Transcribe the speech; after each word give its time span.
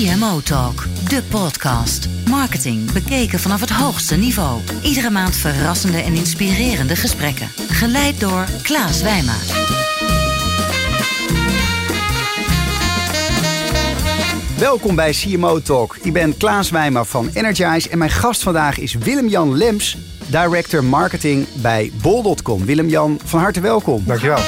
CMO 0.00 0.40
Talk, 0.40 0.86
de 1.08 1.22
podcast. 1.30 2.08
Marketing 2.28 2.92
bekeken 2.92 3.38
vanaf 3.40 3.60
het 3.60 3.70
hoogste 3.70 4.16
niveau. 4.16 4.60
Iedere 4.82 5.10
maand 5.10 5.36
verrassende 5.36 5.98
en 5.98 6.14
inspirerende 6.14 6.96
gesprekken. 6.96 7.48
Geleid 7.68 8.20
door 8.20 8.44
Klaas 8.62 9.02
Wijma. 9.02 9.34
Welkom 14.58 14.94
bij 14.94 15.10
CMO 15.10 15.62
Talk. 15.62 15.96
Ik 16.02 16.12
ben 16.12 16.36
Klaas 16.36 16.70
Wijma 16.70 17.04
van 17.04 17.30
Energize 17.34 17.88
en 17.88 17.98
mijn 17.98 18.10
gast 18.10 18.42
vandaag 18.42 18.78
is 18.78 18.94
Willem-Jan 18.94 19.56
Lems, 19.56 19.96
Director 20.26 20.84
Marketing 20.84 21.46
bij 21.54 21.92
Bol.com. 22.02 22.64
Willem-Jan, 22.64 23.20
van 23.24 23.40
harte 23.40 23.60
welkom. 23.60 24.02
Dankjewel. 24.06 24.38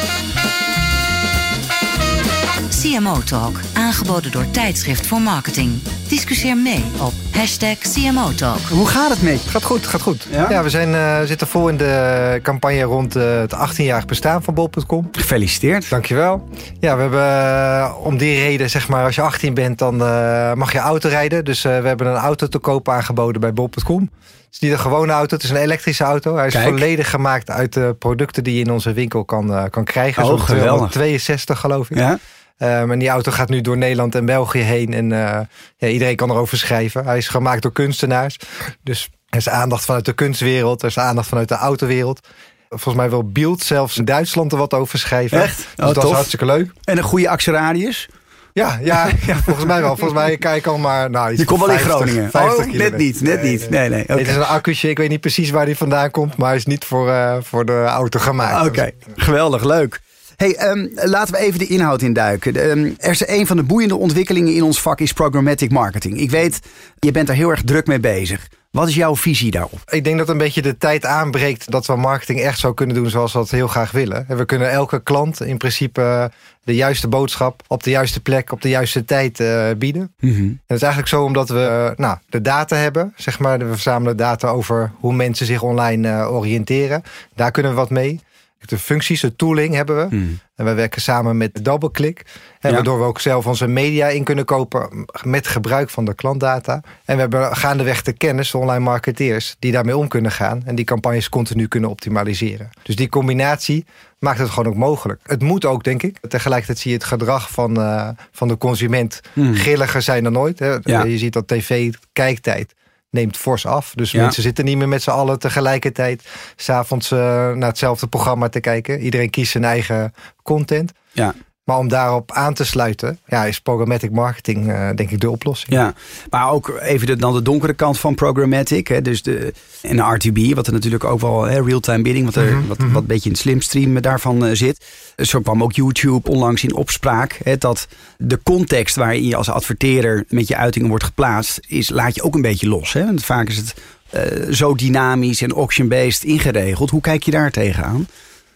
CMO 2.83 3.19
Talk, 3.25 3.61
aangeboden 3.75 4.33
door 4.33 4.51
Tijdschrift 4.51 5.07
voor 5.07 5.21
Marketing. 5.21 5.83
Discussieer 6.09 6.57
mee 6.57 6.85
op 7.01 7.13
hashtag 7.33 7.79
CMO 7.79 8.35
Talk. 8.35 8.59
Hoe 8.59 8.87
gaat 8.87 9.11
het 9.11 9.23
met 9.23 9.43
je? 9.43 9.49
Gaat 9.51 9.63
goed, 9.63 9.87
gaat 9.87 10.01
goed. 10.01 10.27
Ja? 10.31 10.51
Ja, 10.51 10.63
we 10.63 10.71
zijn, 10.71 10.95
eh, 10.95 11.21
zitten 11.27 11.47
vol 11.47 11.69
in 11.69 11.77
de 11.77 12.41
campagne 12.43 12.83
rond 12.83 13.17
eh, 13.17 13.39
het 13.39 13.55
18-jarig 13.55 14.05
bestaan 14.05 14.43
van 14.43 14.55
bol.com. 14.55 15.09
Gefeliciteerd. 15.13 15.91
Dankjewel. 15.91 16.49
Ja, 16.81 16.95
we 16.95 17.01
hebben 17.01 17.21
eh, 17.21 17.95
om 18.03 18.17
die 18.17 18.39
reden, 18.39 18.71
zeg 18.71 18.89
maar, 18.89 19.05
als 19.05 19.15
je 19.15 19.23
18 19.23 19.55
bent, 19.55 19.79
dan 19.79 20.03
eh, 20.03 20.53
mag 20.53 20.73
je 20.73 20.79
auto 20.79 21.09
rijden. 21.09 21.45
Dus 21.45 21.65
eh, 21.65 21.81
we 21.81 21.89
hebben 21.89 22.07
een 22.07 22.17
auto 22.17 22.47
te 22.49 22.59
koop 22.59 22.89
aangeboden 22.89 23.41
bij 23.41 23.53
bol.com. 23.53 24.01
Het 24.01 24.53
is 24.53 24.59
niet 24.59 24.73
een 24.73 24.79
gewone 24.79 25.13
auto, 25.13 25.35
het 25.35 25.45
is 25.45 25.51
een 25.51 25.57
elektrische 25.57 26.05
auto. 26.05 26.37
Hij 26.37 26.47
is 26.47 26.53
Kijk. 26.53 26.69
volledig 26.69 27.11
gemaakt 27.11 27.51
uit 27.51 27.73
de 27.73 27.97
producten 27.99 28.45
die 28.45 28.55
je 28.55 28.61
in 28.61 28.73
onze 28.73 28.93
winkel 28.93 29.25
kan, 29.25 29.71
kan 29.71 29.85
krijgen. 29.85 30.23
Oh, 30.23 30.29
Zo'n 30.29 30.41
geweldig. 30.41 30.91
262 30.91 31.59
geloof 31.59 31.91
ik. 31.91 31.97
Ja? 31.97 32.19
Um, 32.59 32.91
en 32.93 32.99
die 32.99 33.09
auto 33.09 33.33
gaat 33.33 33.49
nu 33.49 33.61
door 33.61 33.77
Nederland 33.77 34.15
en 34.15 34.25
België 34.25 34.59
heen. 34.61 34.95
En 34.95 35.11
uh, 35.11 35.41
ja, 35.77 35.89
iedereen 35.89 36.17
kan 36.17 36.31
erover 36.31 36.59
schrijven. 36.59 37.05
Hij 37.05 37.17
is 37.19 37.29
gemaakt 37.29 37.63
door 37.63 37.73
kunstenaars. 37.73 38.37
Dus 38.83 39.11
er 39.29 39.39
is 39.39 39.49
aandacht 39.49 39.85
vanuit 39.85 40.05
de 40.05 40.13
kunstwereld. 40.13 40.83
Er 40.83 40.89
is 40.89 40.99
aandacht 40.99 41.29
vanuit 41.29 41.49
de 41.49 41.55
autowereld. 41.55 42.21
Volgens 42.69 42.95
mij 42.95 43.11
wil 43.11 43.31
Bild 43.31 43.63
zelfs 43.63 43.99
in 43.99 44.05
Duitsland 44.05 44.53
er 44.53 44.59
wat 44.59 44.75
over 44.75 44.99
schrijven. 44.99 45.43
Echt? 45.43 45.57
Dus 45.57 45.87
Oh, 45.89 45.95
dat 45.95 46.05
is 46.05 46.11
hartstikke 46.11 46.45
leuk. 46.45 46.71
En 46.85 46.97
een 46.97 47.03
goede 47.03 47.29
actieradius? 47.29 48.09
Ja, 48.53 48.79
ja, 48.83 49.09
ja, 49.27 49.37
volgens 49.37 49.67
mij 49.67 49.81
wel. 49.81 49.97
Volgens 49.97 50.19
mij 50.19 50.37
kijk 50.37 50.67
al 50.67 50.79
maar... 50.79 51.11
Nou, 51.11 51.37
Je 51.37 51.45
komt 51.45 51.61
wel 51.61 51.71
in 51.71 51.79
50, 51.79 51.95
Groningen. 51.95 52.31
50 52.31 52.67
oh, 52.67 52.73
net 52.73 52.97
niet, 52.97 53.21
net 53.21 53.43
niet. 53.43 53.71
Nee, 53.71 53.89
nee. 53.89 54.03
Oké, 54.03 54.13
Het 54.13 54.29
is 54.29 54.35
een 54.35 54.45
accu'tje. 54.45 54.89
Ik 54.89 54.99
weet 54.99 55.09
niet 55.09 55.21
precies 55.21 55.51
waar 55.51 55.67
die 55.67 55.77
vandaan 55.77 56.11
komt. 56.11 56.37
Maar 56.37 56.49
hij 56.49 56.57
is 56.57 56.67
niet 56.67 56.85
voor, 56.85 57.09
uh, 57.09 57.37
voor 57.41 57.65
de 57.65 57.85
auto 57.85 58.21
gemaakt. 58.21 58.67
Oké, 58.67 58.91
geweldig, 59.17 59.65
leuk. 59.65 60.01
Hey, 60.37 60.71
um, 60.71 60.91
laten 60.95 61.35
we 61.35 61.41
even 61.41 61.59
de 61.59 61.67
inhoud 61.67 62.03
induiken. 62.03 62.71
Um, 62.71 62.95
er 62.99 63.11
is 63.11 63.29
een 63.29 63.47
van 63.47 63.57
de 63.57 63.63
boeiende 63.63 63.97
ontwikkelingen 63.97 64.55
in 64.55 64.63
ons 64.63 64.81
vak 64.81 65.01
is 65.01 65.13
programmatic 65.13 65.71
marketing. 65.71 66.19
Ik 66.19 66.31
weet, 66.31 66.61
je 66.99 67.11
bent 67.11 67.29
er 67.29 67.35
heel 67.35 67.51
erg 67.51 67.63
druk 67.63 67.87
mee 67.87 68.01
bezig. 68.01 68.49
Wat 68.73 68.89
is 68.89 68.95
jouw 68.95 69.17
visie 69.17 69.51
daarop? 69.51 69.81
Ik 69.91 70.05
denk 70.05 70.19
dat 70.19 70.29
een 70.29 70.39
beetje 70.39 70.63
de 70.63 70.79
tijd 70.79 71.05
aanbreekt 71.05 71.71
dat 71.71 71.87
we 71.87 71.97
marketing 71.97 72.41
echt 72.41 72.59
zo 72.59 72.73
kunnen 72.73 72.97
doen 72.97 73.11
zoals 73.11 73.33
we 73.33 73.39
dat 73.39 73.51
heel 73.51 73.69
graag 73.69 73.91
willen. 73.91 74.29
En 74.29 74.37
we 74.37 74.45
kunnen 74.45 74.71
elke 74.71 75.03
klant 75.03 75.43
in 75.43 75.59
principe 75.59 76.31
de 76.65 76.75
juiste 76.75 77.09
boodschap 77.09 77.63
op 77.67 77.83
de 77.83 77.91
juiste 77.91 78.21
plek 78.21 78.53
op 78.53 78.63
de 78.63 78.69
juiste 78.69 79.05
tijd 79.05 79.41
uh, 79.41 79.71
bieden. 79.79 80.15
Mm 80.21 80.35
-hmm. 80.35 80.45
En 80.45 80.61
het 80.67 80.77
is 80.77 80.83
eigenlijk 80.83 81.13
zo 81.13 81.25
omdat 81.25 81.49
we 81.49 81.89
uh, 81.91 81.97
nou, 81.97 82.19
de 82.29 82.41
data 82.41 82.77
hebben, 82.77 83.13
zeg 83.17 83.39
maar. 83.39 83.59
We 83.59 83.67
verzamelen 83.67 84.17
data 84.17 84.49
over 84.49 84.93
hoe 85.01 85.15
mensen 85.15 85.47
zich 85.47 85.63
online 85.63 86.09
uh, 86.09 86.33
oriënteren. 86.33 87.03
Daar 87.35 87.51
kunnen 87.51 87.73
we 87.73 87.79
wat 87.79 87.91
mee. 87.91 88.21
De 88.65 88.79
functies, 88.79 89.21
de 89.21 89.37
tooling 89.37 89.75
hebben 89.75 89.97
we. 89.97 90.17
Mm. 90.17 90.39
En 90.55 90.65
wij 90.65 90.75
werken 90.75 91.03
samen 91.03 91.37
met 91.37 91.65
DoubleClick. 91.65 92.23
Ja. 92.61 92.71
Waardoor 92.71 92.99
we 92.99 93.05
ook 93.05 93.21
zelf 93.21 93.47
onze 93.47 93.67
media 93.67 94.09
in 94.09 94.25
kunnen 94.25 94.45
kopen 94.45 95.07
met 95.23 95.47
gebruik 95.47 95.91
van 95.91 96.05
de 96.05 96.15
klantdata. 96.15 96.83
En 97.05 97.15
we 97.15 97.21
hebben 97.21 97.57
gaandeweg 97.57 98.03
de 98.03 98.13
kennis, 98.13 98.51
de 98.51 98.59
online 98.59 98.85
marketeers, 98.85 99.57
die 99.59 99.73
daarmee 99.73 99.97
om 99.97 100.09
kunnen 100.09 100.31
gaan. 100.33 100.63
En 100.65 100.75
die 100.75 100.85
campagnes 100.85 101.29
continu 101.29 101.69
kunnen 101.69 101.91
optimaliseren. 101.91 102.71
Dus 102.83 102.97
die 102.97 103.09
combinatie 103.09 103.85
maakt 104.19 104.39
het 104.39 104.51
gewoon 104.51 104.73
ook 104.73 104.79
mogelijk. 104.79 105.21
Het 105.23 105.43
moet 105.43 105.65
ook, 105.65 105.85
denk 105.85 106.03
ik. 106.03 106.19
Tegelijkertijd 106.29 106.79
zie 106.79 106.91
je 106.91 106.97
het 106.97 107.07
gedrag 107.07 107.51
van, 107.51 107.79
uh, 107.79 108.09
van 108.33 108.49
de 108.49 108.59
consument 108.59 109.21
Mm. 109.35 109.55
grilliger 109.55 110.03
zijn 110.03 110.25
dan 110.25 110.39
ooit. 110.39 110.59
Hè. 110.59 110.77
Ja. 110.83 111.05
Je 111.05 111.19
ziet 111.19 111.33
dat 111.33 111.49
tv-kijktijd 111.49 112.75
neemt 113.13 113.37
fors 113.37 113.67
af. 113.67 113.93
Dus 113.95 114.11
Ja. 114.11 114.23
mensen 114.23 114.43
zitten 114.43 114.65
niet 114.65 114.77
meer 114.77 114.89
met 114.89 115.03
z'n 115.03 115.11
allen 115.11 115.39
tegelijkertijd... 115.39 116.23
s'avonds 116.57 117.11
uh, 117.11 117.19
naar 117.53 117.69
hetzelfde 117.69 118.07
programma 118.07 118.49
te 118.49 118.61
kijken. 118.61 119.01
Iedereen 119.01 119.31
kiest 119.31 119.53
zijn 119.53 119.65
eigen 119.65 120.15
content. 120.43 120.93
Ja. 121.13 121.35
Maar 121.65 121.79
om 121.79 121.89
daarop 121.89 122.33
aan 122.33 122.55
te 122.55 122.65
sluiten, 122.65 123.19
ja, 123.27 123.45
is 123.45 123.61
programmatic 123.61 124.11
marketing 124.11 124.69
uh, 124.69 124.91
denk 124.95 125.11
ik 125.11 125.21
de 125.21 125.31
oplossing. 125.31 125.73
Ja, 125.73 125.95
maar 126.31 126.51
ook 126.51 126.79
even 126.81 127.07
de, 127.07 127.17
dan 127.17 127.33
de 127.33 127.43
donkere 127.43 127.75
kant 127.75 127.99
van 127.99 128.15
programmatic. 128.15 128.89
Hè, 128.89 129.03
dus 129.03 129.23
de, 129.23 129.53
en 129.83 129.97
de 129.97 130.03
RTB, 130.03 130.55
wat 130.55 130.67
er 130.67 130.73
natuurlijk 130.73 131.05
ook 131.05 131.21
wel 131.21 131.49
real-time 131.49 132.03
bidding, 132.03 132.25
wat, 132.25 132.35
er, 132.35 132.53
Mhm, 132.57 132.67
wat, 132.67 132.79
mhm. 132.79 132.93
wat 132.93 133.03
een 133.03 133.09
beetje 133.09 133.25
in 133.25 133.31
het 133.31 133.41
slimstream 133.41 134.01
daarvan 134.01 134.45
uh, 134.45 134.51
zit. 134.55 134.85
Zo 135.17 135.41
kwam 135.41 135.63
ook 135.63 135.73
YouTube 135.73 136.31
onlangs 136.31 136.63
in 136.63 136.75
opspraak. 136.75 137.41
Hè, 137.43 137.59
dat 137.59 137.89
de 138.19 138.41
context 138.43 138.97
waarin 138.97 139.25
je 139.25 139.37
als 139.37 139.49
adverteerder 139.49 140.25
met 140.29 140.49
je 140.49 140.57
uitingen 140.57 140.89
wordt 140.89 141.05
geplaatst, 141.05 141.61
is, 141.67 141.89
laat 141.89 142.15
je 142.15 142.23
ook 142.23 142.35
een 142.35 142.43
beetje 142.43 142.69
los. 142.69 142.93
Hè? 142.93 143.05
Want 143.05 143.25
vaak 143.25 143.49
is 143.49 143.57
het 143.57 143.75
uh, 144.15 144.53
zo 144.53 144.75
dynamisch 144.75 145.43
en 145.43 145.53
auction-based 145.53 146.25
ingeregeld. 146.25 146.91
Hoe 146.91 147.01
kijk 147.01 147.23
je 147.23 147.31
daar 147.31 147.51
tegenaan? 147.51 148.07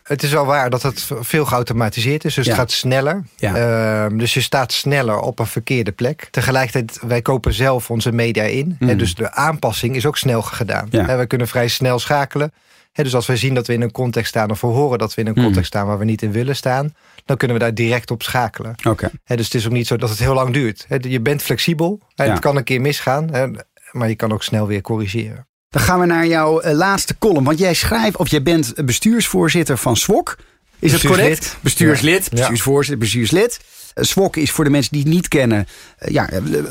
Het 0.06 0.22
is 0.22 0.30
wel 0.32 0.46
waar 0.46 0.70
dat 0.70 0.82
het 0.82 1.06
veel 1.20 1.44
geautomatiseerd 1.44 2.24
is. 2.24 2.34
Dus 2.34 2.44
Ja. 2.44 2.50
het 2.50 2.60
gaat 2.60 2.70
sneller. 2.70 3.24
Ja. 3.36 4.08
Uh, 4.10 4.18
dus 4.18 4.34
je 4.34 4.40
staat 4.40 4.72
sneller 4.72 5.18
op 5.20 5.38
een 5.38 5.46
verkeerde 5.46 5.92
plek. 5.92 6.28
Tegelijkertijd, 6.30 6.98
wij 7.06 7.22
kopen 7.22 7.52
zelf 7.52 7.90
onze 7.90 8.12
media 8.12 8.42
in. 8.42 8.76
En 8.80 8.98
dus 8.98 9.14
de 9.14 9.32
aanpassing 9.32 9.96
is 9.96 10.06
ook 10.06 10.16
snel 10.16 10.42
gedaan. 10.42 10.86
Ja. 10.90 11.06
Wij 11.06 11.26
kunnen 11.26 11.48
vrij 11.48 11.68
snel 11.68 11.98
schakelen. 11.98 12.52
Hè, 12.92 13.02
dus 13.02 13.14
als 13.14 13.26
wij 13.26 13.36
zien 13.36 13.54
dat 13.54 13.66
we 13.66 13.72
in 13.72 13.80
een 13.80 13.90
context 13.92 14.28
staan... 14.28 14.50
of 14.50 14.60
we 14.60 14.66
horen 14.66 14.98
dat 14.98 15.14
we 15.14 15.20
in 15.20 15.26
een 15.26 15.32
Mhm. 15.32 15.42
context 15.44 15.68
staan 15.68 15.86
waar 15.86 15.98
we 15.98 16.04
niet 16.04 16.22
in 16.22 16.32
willen 16.32 16.56
staan... 16.56 16.94
dan 17.24 17.36
kunnen 17.36 17.56
we 17.56 17.62
daar 17.62 17.74
direct 17.74 18.10
op 18.10 18.22
schakelen. 18.22 18.74
Oké. 18.88 19.10
Dus 19.24 19.44
het 19.44 19.54
is 19.54 19.66
ook 19.66 19.72
niet 19.72 19.86
zo 19.86 19.96
dat 19.96 20.08
het 20.10 20.18
heel 20.18 20.34
lang 20.34 20.52
duurt. 20.52 20.86
Je 21.00 21.20
bent 21.20 21.42
flexibel. 21.42 22.00
Het 22.14 22.38
kan 22.38 22.56
een 22.56 22.64
keer 22.64 22.80
misgaan. 22.80 23.54
Maar 23.92 24.08
je 24.08 24.14
kan 24.14 24.32
ook 24.32 24.42
snel 24.42 24.66
weer 24.66 24.80
corrigeren. 24.80 25.46
Dan 25.70 25.82
gaan 25.82 26.00
we 26.00 26.06
naar 26.06 26.26
jouw 26.26 26.62
uh, 26.64 26.72
laatste 26.72 27.18
column. 27.18 27.44
Want 27.44 27.58
jij 27.58 27.74
schrijft, 27.74 28.16
of 28.16 28.28
jij 28.28 28.42
bent 28.42 28.72
bestuursvoorzitter 28.84 29.78
van 29.78 29.96
SWOK. 29.96 30.36
Is 30.78 30.92
dat 30.92 31.00
correct? 31.00 31.56
Bestuurslid, 31.60 32.24
Ja. 32.24 32.30
bestuursvoorzitter, 32.36 32.98
bestuurslid. 32.98 33.60
Uh, 33.94 34.04
SWOK 34.04 34.36
is 34.36 34.50
voor 34.50 34.64
de 34.64 34.70
mensen 34.70 34.92
die 34.92 35.02
het 35.02 35.10
niet 35.12 35.28
kennen, 35.28 35.66
uh, 36.02 36.08
ja, 36.08 36.28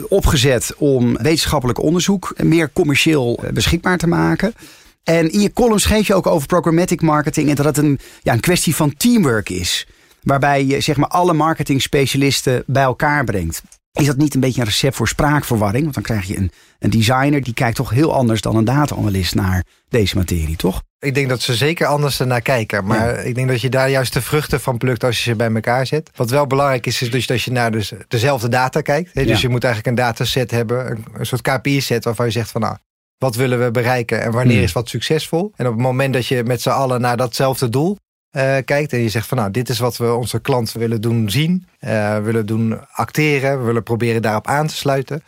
opgezet 0.07 0.73
om 0.77 1.17
wetenschappelijk 1.17 1.79
onderzoek 1.81 2.33
meer 2.43 2.69
commercieel 2.73 3.43
beschikbaar 3.53 3.97
te 3.97 4.07
maken. 4.07 4.53
En 5.03 5.31
in 5.31 5.39
je 5.39 5.53
column 5.53 5.79
schreef 5.79 6.07
je 6.07 6.13
ook 6.13 6.27
over 6.27 6.47
programmatic 6.47 7.01
marketing 7.01 7.49
en 7.49 7.55
dat 7.55 7.65
het 7.65 7.77
een, 7.77 7.99
ja, 8.21 8.33
een 8.33 8.39
kwestie 8.39 8.75
van 8.75 8.93
teamwork 8.97 9.49
is. 9.49 9.87
Waarbij 10.21 10.65
je 10.65 10.79
zeg 10.81 10.97
maar 10.97 11.09
alle 11.09 11.33
marketing 11.33 11.81
specialisten 11.81 12.63
bij 12.67 12.83
elkaar 12.83 13.23
brengt. 13.23 13.61
Is 13.95 14.05
dat 14.05 14.17
niet 14.17 14.33
een 14.33 14.39
beetje 14.39 14.59
een 14.61 14.67
recept 14.67 14.95
voor 14.95 15.07
spraakverwarring? 15.07 15.83
Want 15.83 15.93
dan 15.95 16.03
krijg 16.03 16.27
je 16.27 16.37
een, 16.37 16.51
een 16.79 16.89
designer 16.89 17.43
die 17.43 17.53
kijkt 17.53 17.75
toch 17.75 17.89
heel 17.89 18.13
anders 18.13 18.41
dan 18.41 18.55
een 18.55 18.65
data-analyst 18.65 19.35
naar 19.35 19.63
deze 19.89 20.17
materie, 20.17 20.55
toch? 20.55 20.81
Ik 20.99 21.13
denk 21.13 21.29
dat 21.29 21.41
ze 21.41 21.55
zeker 21.55 21.87
anders 21.87 22.19
ernaar 22.19 22.41
kijken. 22.41 22.85
Maar 22.85 23.07
Ja. 23.15 23.21
ik 23.21 23.35
denk 23.35 23.47
dat 23.47 23.61
je 23.61 23.69
daar 23.69 23.89
juist 23.89 24.13
de 24.13 24.21
vruchten 24.21 24.61
van 24.61 24.77
plukt 24.77 25.03
als 25.03 25.17
je 25.17 25.23
ze 25.29 25.35
bij 25.35 25.53
elkaar 25.53 25.87
zet. 25.87 26.09
Wat 26.15 26.29
wel 26.29 26.47
belangrijk 26.47 26.85
is, 26.85 27.01
is 27.01 27.11
dus 27.11 27.27
dat 27.27 27.41
je 27.41 27.51
naar 27.51 27.71
dus 27.71 27.91
dezelfde 28.07 28.49
data 28.49 28.81
kijkt. 28.81 29.09
Hè? 29.13 29.23
Dus 29.25 29.35
Ja. 29.35 29.41
je 29.41 29.49
moet 29.49 29.63
eigenlijk 29.63 29.97
een 29.97 30.03
dataset 30.05 30.51
hebben, 30.51 30.91
een, 30.91 31.05
een 31.13 31.25
soort 31.25 31.41
KPI-set 31.41 32.03
waarvan 32.03 32.25
je 32.25 32.31
zegt 32.31 32.51
van 32.51 32.61
nou, 32.61 32.77
wat 33.17 33.35
willen 33.35 33.63
we 33.63 33.71
bereiken 33.71 34.21
en 34.21 34.31
wanneer 34.31 34.55
Hmm. 34.55 34.63
is 34.63 34.71
wat 34.71 34.89
succesvol? 34.89 35.51
En 35.55 35.65
op 35.67 35.73
het 35.73 35.81
moment 35.81 36.13
dat 36.13 36.27
je 36.27 36.43
met 36.43 36.61
z'n 36.61 36.69
allen 36.69 37.01
naar 37.01 37.17
datzelfde 37.17 37.69
doel 37.69 37.97
eh, 38.35 38.57
kijkt 38.65 38.93
en 38.93 38.99
je 38.99 39.09
zegt 39.09 39.27
van 39.27 39.37
nou, 39.37 39.51
dit 39.51 39.69
is 39.69 39.79
wat 39.79 39.97
we 39.97 40.13
onze 40.13 40.39
klant 40.39 40.71
willen 40.71 41.01
doen 41.01 41.29
zien, 41.29 41.67
eh, 41.79 42.17
willen 42.17 42.45
doen 42.45 42.79
acteren, 42.91 43.59
we 43.59 43.65
willen 43.65 43.83
proberen 43.83 44.21
daarop 44.21 44.47
aan 44.47 44.67
te 44.67 44.75
sluiten. 44.75 45.23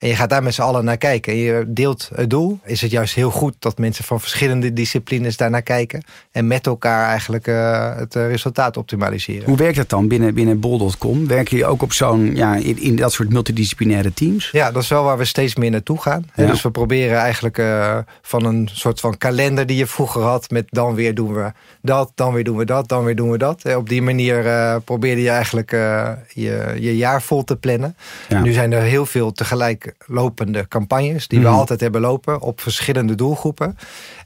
En 0.00 0.08
je 0.08 0.14
gaat 0.14 0.30
daar 0.30 0.42
met 0.42 0.54
z'n 0.54 0.62
allen 0.62 0.84
naar 0.84 0.96
kijken 0.96 1.32
en 1.32 1.38
je 1.38 1.64
deelt 1.66 2.10
het 2.14 2.30
doel. 2.30 2.58
Is 2.64 2.80
het 2.80 2.90
juist 2.90 3.14
heel 3.14 3.30
goed 3.30 3.54
dat 3.58 3.78
mensen 3.78 4.04
van 4.04 4.20
verschillende 4.20 4.72
disciplines 4.72 5.36
daar 5.36 5.50
naar 5.50 5.62
kijken. 5.62 6.02
En 6.30 6.46
met 6.46 6.66
elkaar 6.66 7.08
eigenlijk 7.08 7.46
uh, 7.46 7.96
het 7.96 8.14
uh, 8.14 8.26
resultaat 8.26 8.76
optimaliseren. 8.76 9.44
Hoe 9.44 9.56
werkt 9.56 9.76
dat 9.76 9.88
dan 9.88 10.08
binnen, 10.08 10.34
binnen 10.34 10.60
bol.com? 10.60 11.26
Werken 11.26 11.50
jullie 11.50 11.72
ook 11.72 11.82
op 11.82 11.92
zo'n, 11.92 12.36
ja, 12.36 12.56
in, 12.56 12.82
in, 12.82 12.96
dat 12.96 13.12
soort 13.12 13.32
multidisciplinaire 13.32 14.12
teams? 14.12 14.50
Ja, 14.50 14.70
dat 14.70 14.82
is 14.82 14.88
wel 14.88 15.04
waar 15.04 15.18
we 15.18 15.24
steeds 15.24 15.54
meer 15.54 15.70
naartoe 15.70 16.00
gaan. 16.00 16.30
Ja. 16.34 16.46
Dus 16.46 16.62
we 16.62 16.70
proberen 16.70 17.18
eigenlijk 17.18 17.58
uh, 17.58 17.98
van 18.22 18.44
een 18.44 18.68
soort 18.72 19.00
van 19.00 19.16
kalender 19.18 19.66
die 19.66 19.76
je 19.76 19.86
vroeger 19.86 20.22
had. 20.22 20.50
Met 20.50 20.66
dan 20.68 20.94
weer 20.94 21.14
doen 21.14 21.34
we 21.34 21.52
dat, 21.82 22.12
dan 22.14 22.32
weer 22.32 22.44
doen 22.44 22.56
we 22.56 22.64
dat, 22.64 22.88
dan 22.88 23.04
weer 23.04 23.16
doen 23.16 23.30
we 23.30 23.38
dat. 23.38 23.62
En 23.62 23.76
op 23.76 23.88
die 23.88 24.02
manier 24.02 24.44
uh, 24.44 24.76
probeerde 24.84 25.22
je 25.22 25.30
eigenlijk 25.30 25.70
je, 25.70 26.76
je 26.78 26.96
jaar 26.96 27.22
vol 27.22 27.44
te 27.44 27.56
plannen. 27.56 27.96
Ja. 28.28 28.40
Nu 28.40 28.52
zijn 28.52 28.72
er 28.72 28.82
heel 28.82 29.06
veel 29.06 29.32
tegelijk 29.32 29.89
lopende 30.06 30.68
campagnes 30.68 31.28
die 31.28 31.40
we 31.40 31.46
Mhm. 31.48 31.54
altijd 31.54 31.80
hebben 31.80 32.00
lopen 32.00 32.40
op 32.40 32.60
verschillende 32.60 33.14
doelgroepen. 33.14 33.76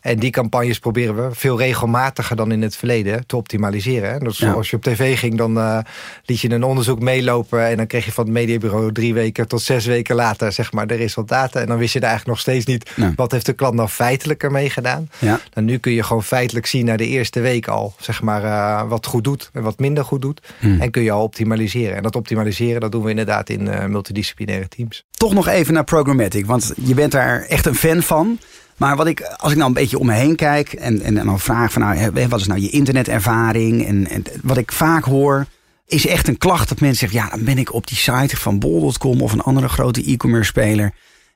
En 0.04 0.18
die 0.18 0.30
campagnes 0.30 0.78
proberen 0.78 1.14
we 1.28 1.34
veel 1.34 1.58
regelmatiger 1.58 2.36
dan 2.36 2.52
in 2.52 2.62
het 2.62 2.76
verleden 2.76 3.26
te 3.26 3.36
optimaliseren. 3.36 4.10
hè. 4.12 4.18
Dus 4.18 4.38
Ja. 4.38 4.52
als 4.52 4.70
je 4.70 4.76
op 4.76 4.82
tv 4.82 5.18
ging, 5.18 5.36
dan 5.36 5.58
eh, 5.58 5.78
liet 6.24 6.40
je 6.40 6.50
een 6.50 6.62
onderzoek 6.64 7.00
meelopen 7.00 7.66
en 7.66 7.76
dan 7.76 7.86
kreeg 7.86 8.04
je 8.04 8.12
van 8.12 8.24
het 8.24 8.32
mediabureau 8.32 8.92
drie 8.92 9.14
weken 9.14 9.48
tot 9.48 9.62
zes 9.62 9.86
weken 9.86 10.14
later 10.14 10.52
zeg 10.52 10.72
maar 10.72 10.86
de 10.86 10.94
resultaten. 10.94 11.60
En 11.60 11.66
dan 11.66 11.78
wist 11.78 11.92
je 11.92 11.98
er 11.98 12.04
eigenlijk 12.06 12.36
nog 12.36 12.40
steeds 12.46 12.66
niet 12.66 12.90
Nee. 12.96 13.12
wat 13.16 13.32
heeft 13.32 13.46
de 13.46 13.52
klant 13.52 13.74
nou 13.74 13.88
feitelijk 13.88 14.42
ermee 14.42 14.70
gedaan. 14.70 15.08
Ja. 15.18 15.40
En 15.52 15.64
nu 15.64 15.78
kun 15.78 15.92
je 15.92 16.02
gewoon 16.02 16.22
feitelijk 16.24 16.66
zien 16.66 16.84
na 16.84 16.96
de 16.96 17.06
eerste 17.06 17.40
week 17.40 17.68
al, 17.68 17.94
zeg 17.98 18.22
maar, 18.22 18.44
eh, 18.44 18.88
wat 18.88 19.06
goed 19.06 19.24
doet 19.24 19.50
en 19.52 19.62
wat 19.62 19.78
minder 19.78 20.04
goed 20.04 20.22
doet. 20.22 20.40
Hmm. 20.58 20.80
En 20.80 20.90
kun 20.90 21.02
je 21.02 21.10
al 21.10 21.22
optimaliseren. 21.22 21.96
En 21.96 22.02
dat 22.02 22.16
optimaliseren, 22.16 22.80
dat 22.80 22.92
doen 22.92 23.02
we 23.02 23.10
inderdaad 23.10 23.48
in 23.50 23.68
eh, 23.68 23.86
multidisciplinaire 23.86 24.68
teams. 24.68 25.04
Toch 25.10 25.34
nog 25.34 25.48
even 25.48 25.74
naar 25.74 25.84
programmatic, 25.84 26.46
want 26.46 26.72
je 26.84 26.94
bent 26.94 27.12
daar 27.12 27.42
echt 27.42 27.66
een 27.66 27.74
fan 27.74 28.02
van. 28.02 28.38
Maar 28.76 28.96
wat 28.96 29.06
ik, 29.06 29.20
als 29.20 29.50
ik 29.50 29.56
nou 29.56 29.68
een 29.68 29.74
beetje 29.74 29.98
om 29.98 30.06
me 30.06 30.12
heen 30.12 30.36
kijk 30.36 30.72
en, 30.72 31.02
en, 31.02 31.18
en 31.18 31.26
dan 31.26 31.40
vraag 31.40 31.72
van 31.72 31.82
nou, 31.82 32.28
wat 32.28 32.40
is 32.40 32.46
nou 32.46 32.60
je 32.60 32.70
internetervaring? 32.70 33.86
En, 33.86 34.08
en 34.08 34.24
wat 34.42 34.56
ik 34.56 34.72
vaak 34.72 35.04
hoor, 35.04 35.46
is 35.86 36.06
echt 36.06 36.28
een 36.28 36.38
klacht 36.38 36.68
dat 36.68 36.80
mensen 36.80 37.08
zeggen, 37.08 37.18
ja, 37.18 37.36
dan 37.36 37.44
ben 37.44 37.58
ik 37.58 37.72
op 37.72 37.86
die 37.86 37.96
site 37.96 38.36
van 38.36 38.58
bol.com 38.58 39.22
of 39.22 39.32
een 39.32 39.40
andere 39.40 39.68
grote 39.68 40.04
e-commerce 40.04 40.48
speler. 40.48 40.92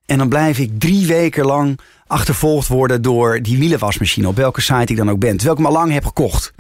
En 0.07 0.19
dan 0.19 0.29
blijf 0.29 0.59
ik 0.59 0.71
drie 0.79 1.07
weken 1.07 1.45
lang 1.45 1.79
achtervolgd 2.07 2.69
worden 2.69 3.03
door 3.03 3.43
die 3.43 3.59
wielenwasmachine, 3.59 4.29
op 4.29 4.37
welke 4.37 4.61
site 4.61 4.93
ik 4.93 4.97
dan 4.97 5.11
ook 5.11 5.19
ben. 5.19 5.37
Terwijl 5.37 5.59
ik 5.59 5.65
hem 5.65 5.67
al 5.67 5.81
lang 5.81 5.93
heb 5.93 6.05
gekocht. 6.05 6.53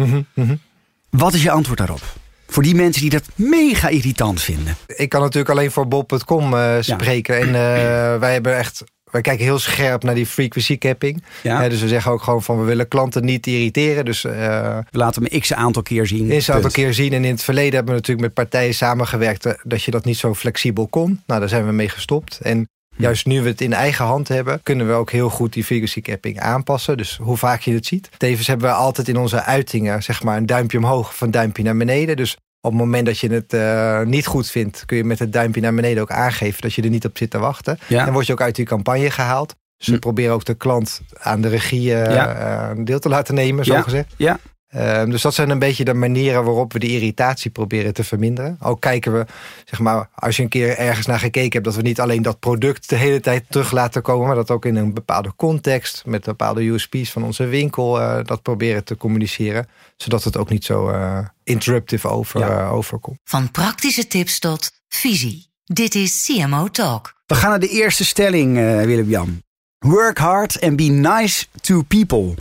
Wat 1.10 1.34
is 1.34 1.42
je 1.42 1.50
antwoord 1.50 1.78
daarop? 1.78 2.02
Voor 2.46 2.62
die 2.62 2.74
mensen 2.74 3.02
die 3.02 3.10
dat 3.10 3.24
mega 3.34 3.88
irritant 3.88 4.42
vinden. 4.42 4.76
Ik 4.86 5.08
kan 5.08 5.20
natuurlijk 5.20 5.50
alleen 5.50 5.70
voor 5.70 5.88
Bob.com 5.88 6.54
eh, 6.54 6.76
spreken. 6.81 7.38
En 7.38 7.46
eh, 7.46 8.19
wij 8.24 8.32
hebben 8.32 8.56
echt. 8.56 8.84
Wij 9.10 9.20
kijken 9.20 9.44
heel 9.44 9.58
scherp 9.58 10.02
naar 10.02 10.14
die 10.14 10.26
frequency 10.26 10.78
capping. 10.78 11.22
Ja. 11.43 11.69
Dus 11.69 11.81
we 11.81 11.88
zeggen 11.88 12.12
ook 12.12 12.22
gewoon 12.22 12.43
van 12.43 12.58
we 12.58 12.64
willen 12.64 12.88
klanten 12.88 13.25
niet 13.25 13.46
irriteren. 13.46 14.05
Dus 14.05 14.25
eh 14.25 14.78
We 14.90 14.99
laten 14.99 15.22
hem 15.25 15.40
x 15.40 15.52
aantal 15.52 15.82
keer 15.82 16.06
zien. 16.06 16.31
een 16.31 16.43
aantal 16.55 16.70
keer 16.70 16.94
zien. 16.94 17.12
En 17.12 17.25
in 17.25 17.31
het 17.31 17.43
verleden 17.43 17.75
hebben 17.75 17.94
we 17.94 18.00
natuurlijk 18.00 18.26
met 18.26 18.34
partijen 18.34 18.75
samengewerkt 18.75 19.46
eh, 19.46 19.52
dat 19.62 19.82
je 19.82 19.90
dat 19.90 20.05
niet 20.05 20.16
zo 20.16 20.34
flexibel 20.34 20.87
kon. 20.87 21.22
Nou, 21.26 21.40
daar 21.40 21.49
zijn 21.49 21.66
we 21.66 21.72
mee 21.72 21.88
gestopt. 21.88 22.38
En 22.43 22.69
juist 22.96 23.26
nu 23.26 23.43
we 23.43 23.49
het 23.49 23.60
in 23.60 23.72
eigen 23.72 24.05
hand 24.05 24.28
hebben, 24.28 24.62
kunnen 24.62 24.87
we 24.87 24.93
ook 24.93 25.10
heel 25.10 25.31
goed 25.31 25.52
die 25.52 25.64
frequency 25.64 26.00
capping 26.00 26.40
aanpassen. 26.40 26.96
Dus 26.96 27.19
hoe 27.22 27.37
vaak 27.37 27.60
je 27.60 27.75
het 27.75 27.87
ziet. 27.87 28.08
Tevens 28.16 28.46
hebben 28.46 28.69
we 28.69 28.75
altijd 28.75 29.08
in 29.08 29.16
onze 29.16 29.43
uitingen 29.43 30.02
zeg 30.02 30.22
maar 30.22 30.37
een 30.37 30.46
duimpje 30.46 30.78
omhoog 30.78 31.08
of 31.08 31.20
een 31.20 31.31
duimpje 31.31 31.62
naar 31.62 31.76
beneden. 31.76 32.16
Dus 32.16 32.37
op 32.69 32.75
het 32.75 32.82
moment 32.82 33.06
dat 33.06 33.19
je 33.19 33.29
het 33.32 33.53
eh, 33.53 34.00
niet 34.03 34.26
goed 34.26 34.50
vindt, 34.50 34.82
kun 34.87 34.97
je 34.97 35.05
met 35.05 35.19
het 35.19 35.32
duimpje 35.32 35.61
naar 35.61 35.75
beneden 35.75 36.03
ook 36.03 36.11
aangeven 36.11 36.62
dat 36.62 36.75
je 36.75 36.82
er 36.82 36.91
niet 36.91 37.05
op 37.05 37.19
zit 37.19 37.31
te 37.31 37.38
wachten. 37.38 37.79
Ja. 37.87 38.05
Dan 38.05 38.12
word 38.12 38.26
je 38.26 38.32
ook 38.32 38.41
uit 38.43 38.55
die 38.56 38.65
campagne 38.65 39.11
gehaald. 39.11 39.55
We 39.76 39.93
Hm. 39.93 39.99
proberen 39.99 40.32
ook 40.35 40.44
de 40.44 40.55
klant 40.55 41.00
aan 41.19 41.41
de 41.41 41.49
regie 41.49 41.82
Ja. 41.82 42.35
eh, 42.70 42.85
deel 42.85 42.99
te 42.99 43.09
laten 43.09 43.35
nemen, 43.35 43.65
zo 43.65 43.73
Ja. 43.75 43.82
gezegd. 43.82 44.15
Ja, 44.17 44.38
Ehm, 44.69 45.11
dus 45.11 45.23
dat 45.23 45.35
zijn 45.35 45.50
een 45.50 45.59
beetje 45.59 45.85
de 45.85 45.94
manieren 45.94 46.44
waarop 46.44 46.73
we 46.73 46.79
de 46.79 46.87
irritatie 46.88 47.50
proberen 47.50 47.94
te 47.94 48.05
verminderen. 48.05 48.56
Ook 48.62 48.81
kijken 48.81 49.12
we, 49.12 49.26
zeg 49.65 49.79
maar, 49.79 50.09
als 50.15 50.37
je 50.37 50.43
een 50.43 50.49
keer 50.49 50.76
ergens 50.79 51.06
naar 51.06 51.19
gekeken 51.19 51.53
hebt, 51.53 51.65
dat 51.65 51.75
we 51.75 51.82
niet 51.82 52.00
alleen 52.00 52.23
dat 52.23 52.38
product 52.38 52.88
de 52.88 52.97
hele 52.97 53.20
tijd 53.20 53.44
terug 53.49 53.70
laten 53.73 54.03
komen, 54.03 54.26
maar 54.26 54.37
dat 54.37 54.50
ook 54.50 54.65
in 54.65 54.76
een 54.76 54.94
bepaalde 54.94 55.32
context, 55.37 56.03
met 56.06 56.25
bepaalde 56.25 56.62
USP's 56.69 57.11
van 57.11 57.25
onze 57.25 57.44
winkel, 57.47 58.00
eh, 58.00 58.25
dat 58.25 58.43
proberen 58.43 58.85
te 58.85 58.97
communiceren. 58.97 59.69
Zodat 59.97 60.25
het 60.25 60.37
ook 60.37 60.49
niet 60.50 60.65
zo 60.65 60.88
eh, 60.88 61.19
interruptive 61.44 62.09
over, 62.09 62.41
Ja. 62.41 62.59
eh, 62.61 62.73
overkomt. 62.73 63.19
Van 63.25 63.50
praktische 63.50 64.06
tips 64.06 64.38
tot 64.38 64.70
visie. 64.88 65.47
Dit 65.65 65.94
is 65.94 66.25
CMO 66.26 66.69
Talk. 66.69 67.17
we 67.26 67.35
gaan 67.35 67.50
naar 67.50 67.61
de 67.61 67.69
eerste 67.69 68.05
stelling, 68.05 68.56
eh, 68.59 68.82
Willem-Jan. 68.82 69.43
Work 69.79 70.19
hard 70.19 70.61
and 70.61 70.76
be 70.76 70.82
nice 70.82 71.47
to 71.61 71.82
people 71.82 72.35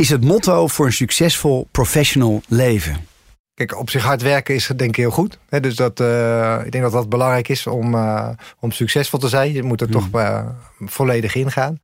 is 0.00 0.08
het 0.08 0.24
motto 0.24 0.66
voor 0.66 0.86
een 0.86 0.92
succesvol 0.92 1.68
professional 1.70 2.42
leven. 2.48 2.96
Kijk, 3.54 3.78
op 3.78 3.90
zich 3.90 4.02
hard 4.02 4.22
werken 4.22 4.54
is 4.54 4.66
denk 4.66 4.90
ik 4.90 4.96
heel 4.96 5.10
goed. 5.10 5.38
Dus 5.48 5.76
dat, 5.76 6.00
eh, 6.00 6.60
ik 6.64 6.72
denk 6.72 6.84
dat 6.84 6.92
dat 6.92 7.08
belangrijk 7.08 7.48
is 7.48 7.66
om, 7.66 7.94
eh, 7.94 8.28
om 8.60 8.70
succesvol 8.70 9.18
te 9.18 9.28
zijn. 9.28 9.52
Je 9.52 9.62
moet 9.62 9.80
er 9.80 9.90
toch 9.90 10.08
eh, 10.12 10.46
volledig 10.78 11.34
in 11.34 11.50
gaan. 11.50 11.80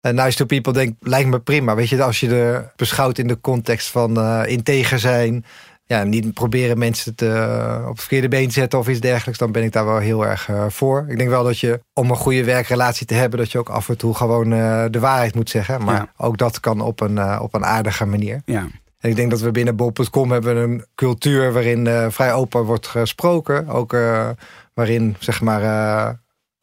En 0.00 0.14
nice 0.14 0.36
to 0.36 0.44
people 0.44 0.72
denk, 0.72 0.96
lijkt 1.00 1.28
me 1.28 1.38
prima. 1.38 1.74
Weet 1.74 1.88
je, 1.88 2.02
als 2.02 2.20
je 2.20 2.28
er 2.36 2.72
beschouwt 2.76 3.18
in 3.18 3.26
de 3.26 3.40
context 3.40 3.88
van 3.88 4.44
integer 4.46 4.98
zijn. 4.98 5.44
Ja, 5.88 6.02
niet 6.04 6.34
proberen 6.34 6.78
mensen 6.78 7.14
te, 7.14 7.78
op 7.82 7.88
het 7.90 7.98
verkeerde 8.00 8.28
been 8.28 8.46
te 8.46 8.52
zetten 8.52 8.78
of 8.78 8.88
iets 8.88 9.00
dergelijks. 9.00 9.38
Dan 9.38 9.52
ben 9.52 9.62
ik 9.62 9.72
daar 9.72 9.84
wel 9.84 9.98
heel 9.98 10.26
erg 10.26 10.48
eh, 10.48 10.64
voor. 10.68 11.04
Ik 11.08 11.16
denk 11.18 11.30
wel 11.30 11.44
dat 11.44 11.58
je, 11.58 11.80
om 11.92 12.10
een 12.10 12.16
goede 12.16 12.44
werkrelatie 12.44 13.06
te 13.06 13.14
hebben... 13.14 13.38
dat 13.38 13.52
je 13.52 13.58
ook 13.58 13.68
af 13.68 13.88
en 13.88 13.96
toe 13.96 14.14
gewoon 14.14 14.52
eh, 14.52 14.84
de 14.90 14.98
waarheid 15.00 15.34
moet 15.34 15.50
zeggen. 15.50 15.84
Maar 15.84 15.94
Ja. 15.94 16.12
ook 16.16 16.38
dat 16.38 16.60
kan 16.60 16.80
op 16.80 17.00
een, 17.00 17.18
eh, 17.18 17.38
op 17.42 17.54
een 17.54 17.64
aardige 17.64 18.06
manier. 18.06 18.42
Ja, 18.44 18.66
En 18.98 19.10
ik 19.10 19.16
denk 19.16 19.30
dat 19.30 19.40
we 19.40 19.50
binnen 19.50 19.76
bol.com 19.76 20.30
hebben 20.32 20.56
een 20.56 20.84
cultuur 20.94 21.52
waarin 21.52 21.86
eh, 21.86 22.06
vrij 22.10 22.32
open 22.32 22.64
wordt 22.64 22.86
gesproken. 22.86 23.68
Ook 23.68 23.92
eh, 23.92 24.28
waarin 24.74 25.16
zeg 25.18 25.40
maar, 25.40 25.62
eh, 25.62 26.10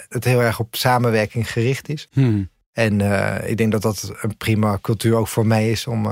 het 0.10 0.24
heel 0.24 0.42
erg 0.42 0.60
op 0.60 0.76
samenwerking 0.76 1.52
gericht 1.52 1.90
is. 1.90 2.08
Hmm. 2.12 2.50
En 2.72 3.02
eh, 3.02 3.50
ik 3.50 3.58
denk 3.58 3.72
dat 3.72 3.82
dat 3.82 4.12
een 4.22 4.38
prima 4.38 4.78
cultuur 4.82 5.16
ook 5.16 5.28
voor 5.28 5.48
mij 5.48 5.72
is 5.72 5.88
om, 5.88 6.08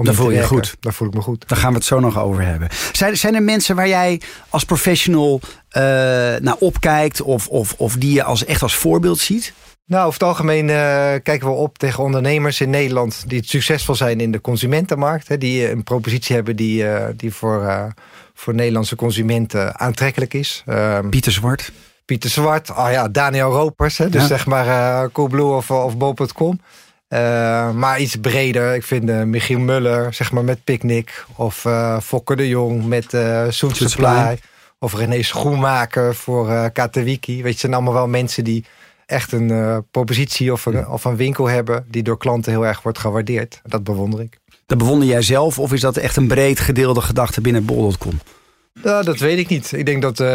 om 0.00 0.06
te 0.06 0.14
voel 0.14 0.30
je 0.30 0.36
je 0.36 0.46
goed. 0.46 0.76
Daar 0.80 0.92
voel 0.92 1.08
ik 1.08 1.14
me 1.14 1.20
goed. 1.20 1.48
daar 1.48 1.58
gaan 1.58 1.70
we 1.70 1.76
het 1.76 1.84
zo 1.86 2.00
nog 2.00 2.18
over 2.18 2.42
hebben. 2.42 2.68
Zijn, 2.92 3.16
zijn 3.16 3.34
er 3.34 3.42
mensen 3.42 3.76
waar 3.76 3.88
jij 3.88 4.20
als 4.48 4.64
professional 4.64 5.40
eh, 5.68 5.82
naar 6.40 6.56
opkijkt 6.58 7.20
of, 7.20 7.48
of, 7.48 7.74
of 7.76 7.94
die 7.96 8.12
je 8.12 8.22
als, 8.22 8.44
echt 8.44 8.62
als 8.62 8.74
voorbeeld 8.76 9.18
ziet? 9.18 9.52
Nou, 9.86 10.06
over 10.06 10.20
het 10.20 10.28
algemeen 10.28 10.70
eh, 10.70 10.74
kijken 11.22 11.46
we 11.46 11.52
op 11.52 11.78
tegen 11.78 12.02
ondernemers 12.02 12.60
in 12.60 12.70
Nederland 12.70 13.24
die 13.26 13.42
succesvol 13.44 13.94
zijn 13.94 14.20
in 14.20 14.32
de 14.32 14.40
consumentenmarkt. 14.40 15.28
Hè, 15.28 15.38
die 15.38 15.64
eh, 15.64 15.70
een 15.70 15.82
propositie 15.82 16.34
hebben 16.34 16.56
die, 16.56 16.84
die 17.16 17.34
voor, 17.34 17.92
voor 18.34 18.54
Nederlandse 18.54 18.96
consumenten 18.96 19.78
aantrekkelijk 19.78 20.34
is. 20.34 20.62
Ehm, 20.66 21.08
Pieter 21.08 21.32
Zwart. 21.32 21.72
Pieter 22.04 22.30
Zwart, 22.30 22.70
oh 22.70 22.88
ja, 22.90 23.08
Daniel 23.08 23.50
Ropers. 23.52 23.98
Hè, 23.98 24.08
dus 24.08 24.20
Ja. 24.20 24.26
zeg 24.26 24.46
maar 24.46 25.10
Coolblue 25.10 25.44
of, 25.54 25.70
of 25.70 25.96
Bol.com. 25.96 26.60
Eh, 27.10 27.70
maar 27.70 28.00
iets 28.00 28.16
breder. 28.16 28.74
Ik 28.74 28.82
vind 28.82 29.08
eh, 29.08 29.22
Michiel 29.22 29.58
Muller, 29.58 30.14
zeg 30.14 30.32
maar 30.32 30.44
met 30.44 30.64
Picnic. 30.64 31.24
Of 31.36 31.64
eh 31.64 32.00
Fokker 32.00 32.36
de 32.36 32.48
Jong 32.48 32.84
met 32.84 33.04
Soet 33.04 33.54
Soet 33.54 33.76
Supply. 33.76 33.88
Supply. 33.88 34.38
Of 34.78 34.94
René 34.94 35.22
Schoenmaker 35.22 36.14
voor 36.14 36.50
eh 36.50 36.64
Katawiki. 36.72 37.42
Weet 37.42 37.52
je, 37.52 37.58
zijn 37.58 37.74
allemaal 37.74 37.92
wel 37.92 38.08
mensen 38.08 38.44
die 38.44 38.64
echt 39.06 39.32
een 39.32 39.84
propositie 39.90 40.52
of 40.52 40.66
een, 40.66 40.88
of 40.88 41.04
een 41.04 41.16
winkel 41.16 41.46
hebben... 41.46 41.84
die 41.88 42.02
door 42.02 42.18
klanten 42.18 42.52
heel 42.52 42.66
erg 42.66 42.82
wordt 42.82 42.98
gewaardeerd. 42.98 43.60
Dat 43.64 43.84
bewonder 43.84 44.20
ik. 44.20 44.38
Dat 44.66 44.78
bewonder 44.78 45.08
jij 45.08 45.22
zelf 45.22 45.58
of 45.58 45.72
is 45.72 45.80
dat 45.80 45.96
echt 45.96 46.16
een 46.16 46.28
breed 46.28 46.60
gedeelde 46.60 47.00
gedachte 47.00 47.40
binnen 47.40 47.64
bol.com? 47.64 48.18
Nou, 48.82 49.04
dat 49.04 49.18
weet 49.18 49.38
ik 49.38 49.48
niet. 49.48 49.72
Ik 49.72 49.86
denk 49.86 50.02
dat... 50.02 50.20
eh, 50.20 50.26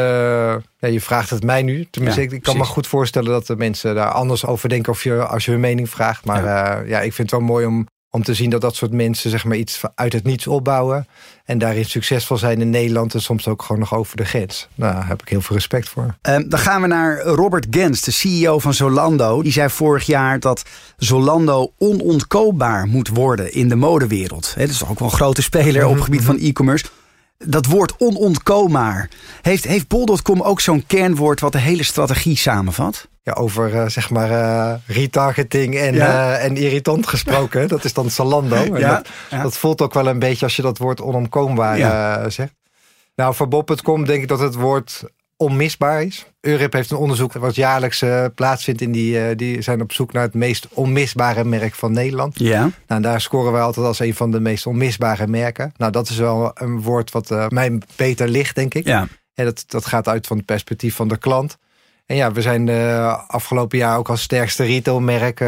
ja, 0.77 0.87
je 0.87 1.01
vraagt 1.01 1.29
het 1.29 1.43
mij 1.43 1.61
nu. 1.61 1.87
Tenminste, 1.91 2.21
Ja, 2.21 2.27
ik, 2.27 2.33
ik 2.33 2.41
kan 2.43 2.57
me 2.57 2.63
goed 2.63 2.87
voorstellen 2.87 3.31
dat 3.31 3.47
de 3.47 3.55
mensen 3.55 3.95
daar 3.95 4.11
anders 4.11 4.45
over 4.45 4.69
denken... 4.69 4.91
Of 4.91 5.03
je, 5.03 5.25
als 5.25 5.45
je 5.45 5.51
hun 5.51 5.59
mening 5.59 5.89
vraagt. 5.89 6.25
Maar 6.25 6.43
ja. 6.43 6.79
ja, 6.85 6.97
ik 7.01 7.13
vind 7.13 7.31
het 7.31 7.39
wel 7.39 7.49
mooi 7.49 7.65
om, 7.65 7.87
om 8.09 8.23
te 8.23 8.33
zien 8.33 8.49
dat 8.49 8.61
dat 8.61 8.75
soort 8.75 8.91
mensen... 8.91 9.29
zeg 9.29 9.43
maar 9.45 9.57
iets 9.57 9.81
uit 9.95 10.13
het 10.13 10.23
niets 10.23 10.47
opbouwen. 10.47 11.07
En 11.45 11.57
daarin 11.57 11.85
succesvol 11.85 12.37
zijn 12.37 12.61
in 12.61 12.69
Nederland... 12.69 13.13
en 13.13 13.21
soms 13.21 13.47
ook 13.47 13.61
gewoon 13.61 13.79
nog 13.79 13.93
over 13.95 14.17
de 14.17 14.25
grens. 14.25 14.67
Nou, 14.75 14.93
daar 14.93 15.07
heb 15.07 15.21
ik 15.21 15.29
heel 15.29 15.41
veel 15.41 15.55
respect 15.55 15.89
voor. 15.89 16.15
Ehm, 16.21 16.49
dan 16.49 16.59
gaan 16.59 16.81
we 16.81 16.87
naar 16.87 17.21
Robert 17.21 17.67
Gens, 17.69 18.01
de 18.01 18.11
CEO 18.11 18.59
van 18.59 18.73
Zolando. 18.73 19.41
Die 19.41 19.51
zei 19.51 19.69
vorig 19.69 20.05
jaar 20.05 20.39
dat 20.39 20.63
Zolando 20.97 21.71
onontkoopbaar 21.77 22.85
moet 22.87 23.07
worden 23.07 23.53
in 23.53 23.69
de 23.69 23.75
modewereld. 23.75 24.53
Hè, 24.55 24.61
dat 24.61 24.75
is 24.75 24.85
ook 24.85 24.99
wel 24.99 25.07
een 25.09 25.15
grote 25.15 25.41
speler 25.41 25.85
op 25.87 25.95
het 25.95 26.03
gebied 26.03 26.23
van 26.23 26.37
e-commerce. 26.37 26.85
Dat 27.37 27.65
woord 27.65 27.93
onontkoombaar. 27.97 29.09
Heeft, 29.41 29.63
heeft 29.63 29.87
Bol.com 29.87 30.41
ook 30.41 30.61
zo'n 30.61 30.83
kernwoord 30.87 31.39
wat 31.39 31.51
de 31.51 31.57
hele 31.59 31.83
strategie 31.83 32.37
samenvat? 32.37 33.07
Ja, 33.23 33.33
over 33.33 33.75
eh, 33.75 33.87
zeg 33.87 34.09
maar 34.09 34.31
eh, 34.31 34.73
retargeting 34.85 35.75
en, 35.75 35.93
Ja. 35.93 36.33
eh, 36.37 36.45
en 36.45 36.57
irritant 36.57 37.07
gesproken. 37.07 37.67
dat 37.67 37.83
is 37.83 37.93
dan 37.93 38.09
Zalando. 38.09 38.55
En 38.55 38.75
Ja, 38.79 38.95
dat, 38.95 39.07
ja. 39.29 39.41
dat 39.41 39.57
voelt 39.57 39.81
ook 39.81 39.93
wel 39.93 40.07
een 40.07 40.19
beetje 40.19 40.45
als 40.45 40.55
je 40.55 40.61
dat 40.61 40.77
woord 40.77 41.01
onomkoombaar 41.01 42.31
zegt. 42.31 42.53
Nou, 43.15 43.35
voor 43.35 43.47
Bob.com 43.47 44.05
denk 44.05 44.21
ik 44.21 44.27
dat 44.27 44.39
het 44.39 44.55
woord 44.55 45.03
onmisbaar 45.37 46.03
is. 46.03 46.25
Eurip 46.41 46.73
heeft 46.73 46.91
een 46.91 46.97
onderzoek 46.97 47.33
wat 47.33 47.55
jaarlijks 47.55 48.01
eh, 48.01 48.25
plaatsvindt. 48.35 48.81
In 48.81 48.91
die, 48.91 49.19
eh, 49.19 49.37
die 49.37 49.61
zijn 49.61 49.81
op 49.81 49.93
zoek 49.93 50.13
naar 50.13 50.23
het 50.23 50.33
meest 50.33 50.67
onmisbare 50.69 51.43
merk 51.43 51.75
van 51.75 51.91
Nederland. 51.91 52.39
Ja. 52.39 52.69
Nou, 52.87 53.01
daar 53.01 53.21
scoren 53.21 53.51
wij 53.51 53.61
altijd 53.61 53.85
als 53.85 53.99
een 53.99 54.15
van 54.15 54.31
de 54.31 54.39
meest 54.39 54.65
onmisbare 54.65 55.27
merken. 55.27 55.73
Nou, 55.77 55.91
dat 55.91 56.09
is 56.09 56.17
wel 56.17 56.51
een 56.53 56.81
woord 56.81 57.11
wat 57.11 57.31
eh, 57.31 57.47
mij 57.47 57.77
beter 57.95 58.27
ligt, 58.27 58.55
denk 58.55 58.73
ik. 58.73 58.85
ja. 58.87 59.07
En 59.33 59.45
dat, 59.45 59.63
dat 59.67 59.85
gaat 59.85 60.07
uit 60.07 60.27
van 60.27 60.37
het 60.37 60.45
perspectief 60.45 60.95
van 60.95 61.07
de 61.07 61.17
klant. 61.17 61.57
En 62.05 62.15
ja, 62.15 62.31
we 62.31 62.41
zijn 62.41 62.65
de 62.65 63.15
afgelopen 63.27 63.77
jaar 63.77 63.97
ook 63.97 64.09
als 64.09 64.21
sterkste 64.21 64.63
retailmerk 64.63 65.43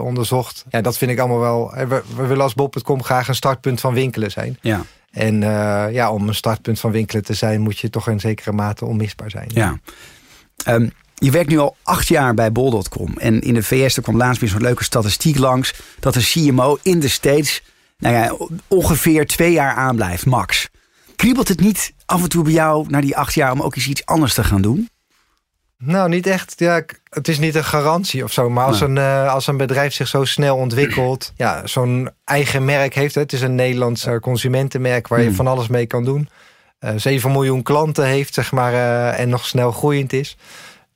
onderzocht. 0.00 0.64
Ja, 0.68 0.80
dat 0.80 0.98
vind 0.98 1.10
ik 1.10 1.18
allemaal 1.18 1.40
wel. 1.40 1.72
We, 1.88 2.02
we 2.16 2.26
willen 2.26 2.42
als 2.42 2.54
Bob.com 2.54 3.02
graag 3.02 3.28
een 3.28 3.34
startpunt 3.34 3.80
van 3.80 3.94
winkelen 3.94 4.30
zijn. 4.30 4.58
Ja. 4.60 4.84
En 5.14 5.42
eh, 5.42 5.92
ja, 5.92 6.12
om 6.12 6.28
een 6.28 6.34
startpunt 6.34 6.80
van 6.80 6.90
winkelen 6.90 7.24
te 7.24 7.34
zijn, 7.34 7.60
moet 7.60 7.78
je 7.78 7.90
toch 7.90 8.08
in 8.08 8.20
zekere 8.20 8.52
mate 8.52 8.84
onmisbaar 8.84 9.30
zijn. 9.30 9.48
ja. 9.52 9.78
Ehm, 10.64 10.88
Je 11.14 11.30
werkt 11.30 11.50
nu 11.50 11.58
al 11.58 11.76
acht 11.82 12.08
jaar 12.08 12.34
bij 12.34 12.52
bol.com. 12.52 13.16
En 13.16 13.40
in 13.40 13.54
de 13.54 13.62
VS 13.62 13.96
er 13.96 14.02
kwam 14.02 14.16
laatst 14.16 14.40
weer 14.40 14.50
zo'n 14.50 14.60
leuke 14.60 14.84
statistiek 14.84 15.38
langs... 15.38 15.74
dat 16.00 16.14
de 16.14 16.20
CMO 16.20 16.78
in 16.82 17.00
de 17.00 17.08
States 17.08 17.62
nou 17.98 18.14
ja, 18.14 18.36
ongeveer 18.68 19.26
twee 19.26 19.52
jaar 19.52 19.74
aanblijft, 19.74 20.26
max. 20.26 20.68
Kriebelt 21.16 21.48
het 21.48 21.60
niet 21.60 21.92
af 22.06 22.22
en 22.22 22.28
toe 22.28 22.44
bij 22.44 22.52
jou 22.52 22.86
na 22.88 23.00
die 23.00 23.16
acht 23.16 23.34
jaar... 23.34 23.52
om 23.52 23.62
ook 23.62 23.76
eens 23.76 23.88
iets 23.88 24.06
anders 24.06 24.34
te 24.34 24.44
gaan 24.44 24.62
doen? 24.62 24.88
Nou, 25.86 26.08
niet 26.08 26.26
echt. 26.26 26.54
Ja, 26.56 26.82
het 27.08 27.28
is 27.28 27.38
niet 27.38 27.54
een 27.54 27.64
garantie 27.64 28.24
of 28.24 28.32
zo. 28.32 28.50
Maar 28.50 28.66
als, 28.66 28.80
een, 28.80 28.96
uh, 28.96 29.32
als 29.32 29.46
een 29.46 29.56
bedrijf 29.56 29.92
zich 29.92 30.08
zo 30.08 30.24
snel 30.24 30.56
ontwikkelt... 30.56 31.32
ja, 31.36 31.66
zo'n 31.66 32.10
eigen 32.24 32.64
merk 32.64 32.94
heeft... 32.94 33.14
het 33.14 33.32
is 33.32 33.40
een 33.40 33.54
Nederlands 33.54 34.06
uh, 34.06 34.16
consumentenmerk... 34.16 35.08
waar 35.08 35.22
je 35.22 35.34
van 35.34 35.46
alles 35.46 35.68
mee 35.68 35.86
kan 35.86 36.04
doen. 36.04 36.28
Uh, 36.80 36.90
7 36.96 37.32
miljoen 37.32 37.62
klanten 37.62 38.06
heeft, 38.06 38.34
zeg 38.34 38.52
maar... 38.52 38.72
En 39.12 39.28
nog 39.28 39.46
snel 39.46 39.72
groeiend 39.72 40.12
is. 40.12 40.36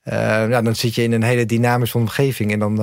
ja, 0.02 0.62
dan 0.62 0.74
zit 0.74 0.94
je 0.94 1.02
in 1.02 1.12
een 1.12 1.22
hele 1.22 1.46
dynamische 1.46 1.98
omgeving. 1.98 2.52
En 2.52 2.58
dan, 2.58 2.76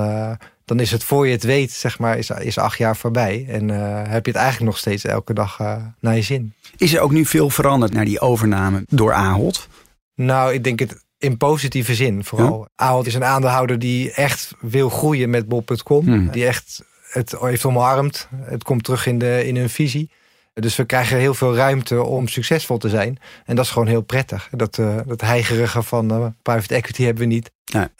dan 0.65 0.79
is 0.79 0.91
het 0.91 1.03
voor 1.03 1.25
je 1.25 1.31
het 1.31 1.43
weet, 1.43 1.71
zeg 1.71 2.00
maar... 2.00 2.17
is, 2.17 2.29
is 2.29 2.57
acht 2.57 2.77
jaar 2.77 2.95
voorbij. 2.95 3.45
En 3.50 3.69
heb 4.09 4.25
je 4.25 4.31
het 4.31 4.41
eigenlijk 4.41 4.71
nog 4.71 4.77
steeds 4.77 5.05
elke 5.05 5.33
dag 5.33 5.59
naar 6.00 6.15
je 6.15 6.21
zin. 6.21 6.53
Is 6.77 6.93
er 6.93 7.01
ook 7.01 7.12
nu 7.12 7.25
veel 7.25 7.50
veranderd 7.50 7.93
naar 7.93 8.05
die 8.05 8.19
overname 8.19 8.83
door 8.88 9.13
Ahold? 9.13 9.67
Nou, 10.15 10.53
ik 10.53 10.63
denk 10.63 10.79
het 10.79 11.04
in 11.25 11.38
positieve 11.38 11.96
zin 11.96 12.24
vooral. 12.24 12.60
Ja? 12.60 12.86
Ahold 12.86 13.08
is 13.08 13.13
een 13.13 13.24
aandeelhouder 13.24 13.79
die 13.79 14.12
echt 14.12 14.53
wil 14.60 14.89
groeien 14.89 15.29
met 15.29 15.48
Bob.com. 15.48 16.05
Hmm. 16.05 16.32
Die 16.32 16.46
echt 16.46 16.84
het 17.10 17.36
heeft 17.39 17.65
omarmd. 17.65 18.27
Het 18.36 18.63
komt 18.63 18.84
terug 18.84 19.05
in, 19.05 19.20
de, 19.20 19.48
in 19.48 19.55
hun 19.55 19.70
visie. 19.70 20.10
Dus 20.53 20.75
we 20.75 20.86
krijgen 20.86 21.17
heel 21.17 21.34
veel 21.34 21.55
ruimte 21.55 22.03
om 22.03 22.27
succesvol 22.27 22.77
te 22.77 22.89
zijn. 22.89 23.17
En 23.46 23.55
dat 23.55 23.65
is 23.65 23.72
gewoon 23.72 23.88
heel 23.88 24.01
prettig. 24.01 24.50
Dat, 24.51 24.77
uh, 24.77 24.96
dat 25.05 25.22
heigerige 25.22 25.82
van 25.82 26.12
uh, 26.12 26.25
private 26.41 26.75
equity 26.75 27.03
hebben 27.03 27.27
we 27.27 27.34
niet. 27.34 27.51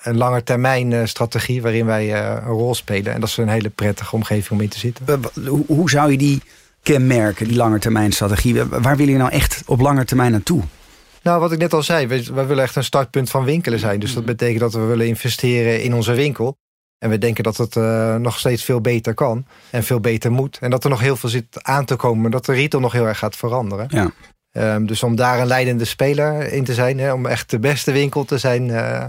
Een 0.01 0.17
lange 0.17 0.44
termijn 0.44 0.91
uh, 0.91 1.05
strategie 1.05 1.62
waarin 1.62 1.86
wij 1.86 2.24
een 2.24 2.44
rol 2.44 2.75
spelen. 2.75 3.13
En 3.13 3.20
dat 3.20 3.29
is 3.29 3.38
een 3.38 3.48
hele 3.48 3.70
prettige 3.70 4.15
omgeving 4.15 4.50
om 4.50 4.62
in 4.62 4.70
te 4.70 4.79
zitten. 4.79 5.22
Hoe, 5.48 5.63
hoe 5.67 5.89
zou 5.89 6.12
je 6.12 6.17
die 6.17 6.41
kenmerken, 6.84 7.48
die 7.48 7.58
lange 7.58 7.79
termijn 7.79 8.12
strategie? 8.12 8.63
Waar 8.63 8.98
wil 8.98 9.08
je 9.08 9.17
nou 9.17 9.32
echt 9.32 9.63
op 9.65 9.79
lange 9.79 10.05
termijn 10.05 10.32
naartoe? 10.32 10.63
Nou, 11.25 11.39
wat 11.39 11.51
ik 11.51 11.60
net 11.60 11.74
al 11.74 11.84
zei, 11.84 12.08
we, 12.08 12.24
we, 12.34 12.46
willen 12.46 12.63
echt 12.63 12.75
een 12.75 12.84
startpunt 12.84 13.29
van 13.29 13.44
winkelen 13.44 13.79
zijn. 13.79 14.00
Dus 14.00 14.13
dat 14.13 14.25
betekent 14.25 14.60
dat 14.60 14.74
we 14.74 14.79
willen 14.79 15.08
investeren 15.08 15.84
in 15.84 15.94
onze 15.94 16.13
winkel. 16.13 16.58
En 16.98 17.10
we 17.10 17.17
denken 17.17 17.44
dat 17.44 17.58
het 17.58 17.75
uh, 17.75 18.15
nog 18.15 18.39
steeds 18.39 18.63
veel 18.63 18.82
beter 18.82 19.13
kan 19.13 19.46
en 19.70 19.84
veel 19.84 20.00
beter 20.00 20.32
moet. 20.32 20.58
En 20.62 20.70
dat 20.70 20.84
er 20.84 20.89
nog 20.89 21.00
heel 21.00 21.15
veel 21.15 21.29
zit 21.29 21.63
aan 21.63 21.86
te 21.86 21.96
komen, 21.96 22.32
dat 22.32 22.46
de 22.46 22.53
retail 22.53 22.84
nog 22.84 22.91
heel 22.91 23.08
erg 23.08 23.17
gaat 23.17 23.36
veranderen. 23.36 23.88
Ja. 23.89 24.12
Um, 24.75 24.86
dus 24.86 25.03
om 25.03 25.15
daar 25.15 25.39
een 25.39 25.48
leidende 25.48 25.86
speler 25.86 26.51
in 26.51 26.63
te 26.63 26.74
zijn, 26.74 27.00
hè, 27.00 27.13
om 27.13 27.25
echt 27.25 27.50
de 27.50 27.60
beste 27.60 27.91
winkel 27.91 28.25
te 28.25 28.38
zijn, 28.38 28.67
uh, 28.67 29.05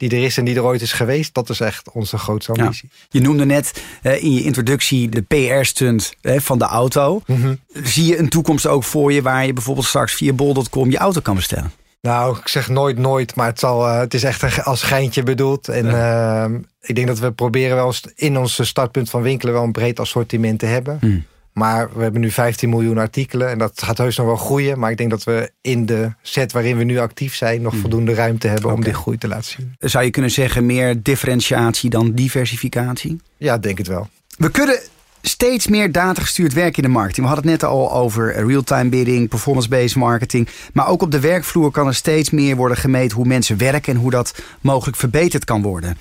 die 0.00 0.10
er 0.10 0.24
is 0.24 0.36
en 0.36 0.44
die 0.44 0.56
er 0.56 0.64
ooit 0.64 0.82
is 0.82 0.92
geweest. 0.92 1.34
Dat 1.34 1.48
is 1.48 1.60
echt 1.60 1.90
onze 1.90 2.18
grootste 2.18 2.52
ambitie. 2.52 2.88
Je 3.08 3.20
noemde 3.20 3.44
net 3.44 3.82
uh, 4.02 4.22
in 4.22 4.32
je 4.32 4.42
introductie 4.42 5.08
de 5.08 5.22
PR-stunt 5.22 6.12
van 6.22 6.58
de 6.58 6.64
auto. 6.64 7.22
Mm 7.26 7.42
-hmm. 7.42 7.58
Zie 7.72 8.06
je 8.06 8.18
een 8.18 8.28
toekomst 8.28 8.66
ook 8.66 8.84
voor 8.84 9.12
je 9.12 9.22
waar 9.22 9.46
je 9.46 9.52
bijvoorbeeld 9.52 9.86
straks 9.86 10.14
via 10.14 10.32
bol.com 10.32 10.90
je 10.90 10.98
auto 10.98 11.20
kan 11.20 11.34
bestellen? 11.34 11.72
Nou, 12.00 12.36
ik 12.36 12.48
zeg 12.48 12.68
nooit 12.68 12.98
nooit, 12.98 13.34
maar 13.34 13.46
het, 13.46 13.58
zal, 13.58 13.86
uh, 13.86 13.98
het 13.98 14.14
is 14.14 14.24
echt 14.24 14.64
als 14.64 14.82
geintje 14.82 15.22
bedoeld. 15.22 15.68
En 15.68 15.86
ja. 15.86 16.48
uh, 16.48 16.58
ik 16.80 16.94
denk 16.94 17.06
dat 17.06 17.18
we 17.18 17.32
proberen 17.32 17.76
wel 17.76 17.94
in 18.14 18.38
ons 18.38 18.66
startpunt 18.66 19.10
van 19.10 19.22
winkelen 19.22 19.54
wel 19.54 19.62
een 19.62 19.72
breed 19.72 20.00
assortiment 20.00 20.58
te 20.58 20.66
hebben. 20.66 20.98
Mm. 21.00 21.24
Maar 21.60 21.88
we 21.94 22.02
hebben 22.02 22.20
nu 22.20 22.30
15 22.30 22.68
miljoen 22.68 22.98
artikelen 22.98 23.48
en 23.48 23.58
dat 23.58 23.82
gaat 23.82 23.98
heus 23.98 24.16
nog 24.16 24.26
wel 24.26 24.36
groeien. 24.36 24.78
Maar 24.78 24.90
ik 24.90 24.96
denk 24.96 25.10
dat 25.10 25.24
we 25.24 25.50
in 25.60 25.86
de 25.86 26.12
set 26.22 26.52
waarin 26.52 26.76
we 26.76 26.84
nu 26.84 26.98
actief 26.98 27.34
zijn... 27.34 27.62
nog 27.62 27.76
voldoende 27.76 28.14
ruimte 28.14 28.46
hebben 28.46 28.64
okay. 28.64 28.76
om 28.76 28.84
die 28.84 28.94
groei 28.94 29.18
te 29.18 29.28
laten 29.28 29.44
zien. 29.44 29.74
Zou 29.78 30.04
je 30.04 30.10
kunnen 30.10 30.30
zeggen 30.30 30.66
meer 30.66 31.02
differentiatie 31.02 31.90
dan 31.90 32.12
diversificatie? 32.12 33.20
Ja, 33.36 33.58
denk 33.58 33.78
het 33.78 33.86
wel. 33.86 34.08
We 34.36 34.50
kunnen 34.50 34.78
steeds 35.22 35.66
meer 35.66 35.92
datagestuurd 35.92 36.52
werk 36.52 36.76
in 36.76 36.82
de 36.82 36.88
marketing. 36.88 37.26
We 37.26 37.32
hadden 37.32 37.50
het 37.50 37.60
net 37.60 37.70
al 37.70 37.92
over 37.92 38.46
real-time 38.46 38.88
bidding, 38.88 39.28
performance-based 39.28 39.96
marketing. 39.96 40.48
Maar 40.72 40.88
ook 40.88 41.02
op 41.02 41.10
de 41.10 41.20
werkvloer 41.20 41.70
kan 41.70 41.86
er 41.86 41.94
steeds 41.94 42.30
meer 42.30 42.56
worden 42.56 42.76
gemeten 42.76 43.16
hoe 43.16 43.26
mensen 43.26 43.58
werken... 43.58 43.94
en 43.94 44.00
hoe 44.00 44.10
dat 44.10 44.42
mogelijk 44.60 44.96
verbeterd 44.96 45.44
kan 45.44 45.62
worden. 45.62 45.98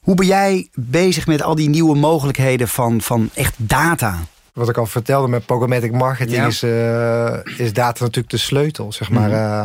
Hoe 0.00 0.14
ben 0.14 0.26
jij 0.26 0.68
bezig 0.74 1.26
met 1.26 1.42
al 1.42 1.54
die 1.54 1.68
nieuwe 1.68 1.96
mogelijkheden 1.96 2.68
van, 2.68 3.00
van 3.00 3.30
echt 3.34 3.54
data? 3.56 4.18
Wat 4.52 4.68
ik 4.68 4.76
al 4.76 4.86
vertelde 4.86 5.28
met 5.28 5.46
programmatic 5.46 5.92
marketing 5.92 6.36
ja. 6.36 6.46
is, 6.46 6.62
uh, 6.62 7.60
is 7.66 7.72
data 7.72 8.04
natuurlijk 8.04 8.30
de 8.30 8.36
sleutel. 8.36 8.92
Zeg 8.92 9.10
maar, 9.10 9.28
mm 9.28 9.34
-hmm. 9.34 9.62
uh, 9.62 9.64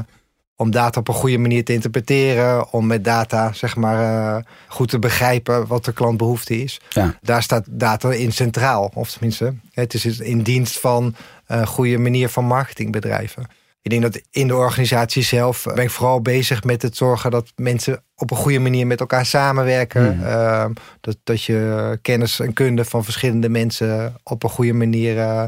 om 0.56 0.72
data 0.72 1.00
op 1.00 1.08
een 1.08 1.14
goede 1.14 1.38
manier 1.38 1.66
te 1.66 1.74
interpreteren. 1.74 2.72
Om 2.72 2.88
met 2.88 3.04
data 3.04 3.54
zeg 3.54 3.76
maar, 3.76 4.36
uh, 4.38 4.44
goed 4.68 4.90
te 4.90 5.00
begrijpen 5.00 5.68
wat 5.68 5.86
de 5.86 5.94
klantbehoefte 5.94 6.64
is. 6.64 6.82
Ja. 6.90 7.18
Daar 7.22 7.44
staat 7.44 7.64
data 7.70 8.12
in 8.12 8.32
centraal. 8.32 8.92
Of 8.94 9.12
tenminste, 9.12 9.54
het 9.72 9.94
is 9.94 10.20
in 10.20 10.42
dienst 10.42 10.80
van 10.80 11.16
een 11.48 11.68
goede 11.68 11.98
manier 11.98 12.30
van 12.30 12.46
marketingbedrijven. 12.46 13.46
Ik 13.88 14.00
denk 14.00 14.14
dat 14.14 14.22
in 14.32 14.48
de 14.48 14.56
organisatie 14.56 15.24
zelf 15.24 15.64
ben 15.64 15.84
ik 15.84 15.90
vooral 15.90 16.22
bezig 16.22 16.64
met 16.64 16.82
het 16.82 16.98
zorgen 16.98 17.32
dat 17.32 17.52
mensen 17.56 18.04
op 18.16 18.32
een 18.32 18.38
goede 18.38 18.60
manier 18.60 18.88
met 18.88 19.00
elkaar 19.00 19.26
samenwerken. 19.26 20.16
Mm. 20.16 20.24
Uh, 20.24 20.66
dat, 21.02 21.18
dat 21.24 21.44
je 21.44 22.00
kennis 22.02 22.40
en 22.40 22.54
kunde 22.54 22.86
van 22.86 23.04
verschillende 23.04 23.50
mensen 23.50 24.16
op 24.24 24.44
een 24.44 24.50
goede 24.50 24.74
manier 24.74 25.16
uh, 25.16 25.44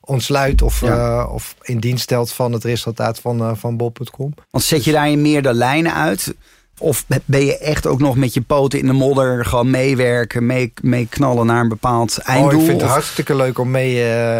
ontsluit 0.00 0.62
of, 0.62 0.80
ja. 0.80 0.96
uh, 0.96 1.32
of 1.32 1.56
in 1.62 1.78
dienst 1.78 2.02
stelt 2.02 2.32
van 2.32 2.52
het 2.52 2.64
resultaat 2.64 3.20
van, 3.20 3.56
van 3.56 3.76
Bob.com. 3.76 4.34
Want 4.50 4.64
zet 4.64 4.84
je 4.84 4.92
daar 4.92 5.10
in 5.10 5.22
meerdere 5.22 5.54
lijnen 5.54 5.94
uit? 5.94 6.34
Of 6.78 7.04
ben 7.24 7.44
je 7.44 7.58
echt 7.58 7.86
ook 7.86 8.00
nog 8.00 8.16
met 8.16 8.34
je 8.34 8.40
poten 8.40 8.78
in 8.78 8.86
de 8.86 8.92
modder 8.92 9.44
gewoon 9.44 9.70
meewerken, 9.70 10.46
mee, 10.46 10.72
mee 10.82 11.06
knallen 11.10 11.46
naar 11.46 11.60
een 11.60 11.68
bepaald 11.68 12.18
einddoel? 12.18 12.52
Oh, 12.52 12.60
ik 12.60 12.66
vind 12.68 12.80
het 12.80 12.90
hartstikke 12.90 13.36
leuk 13.36 13.58
om 13.58 13.70
mee, 13.70 13.94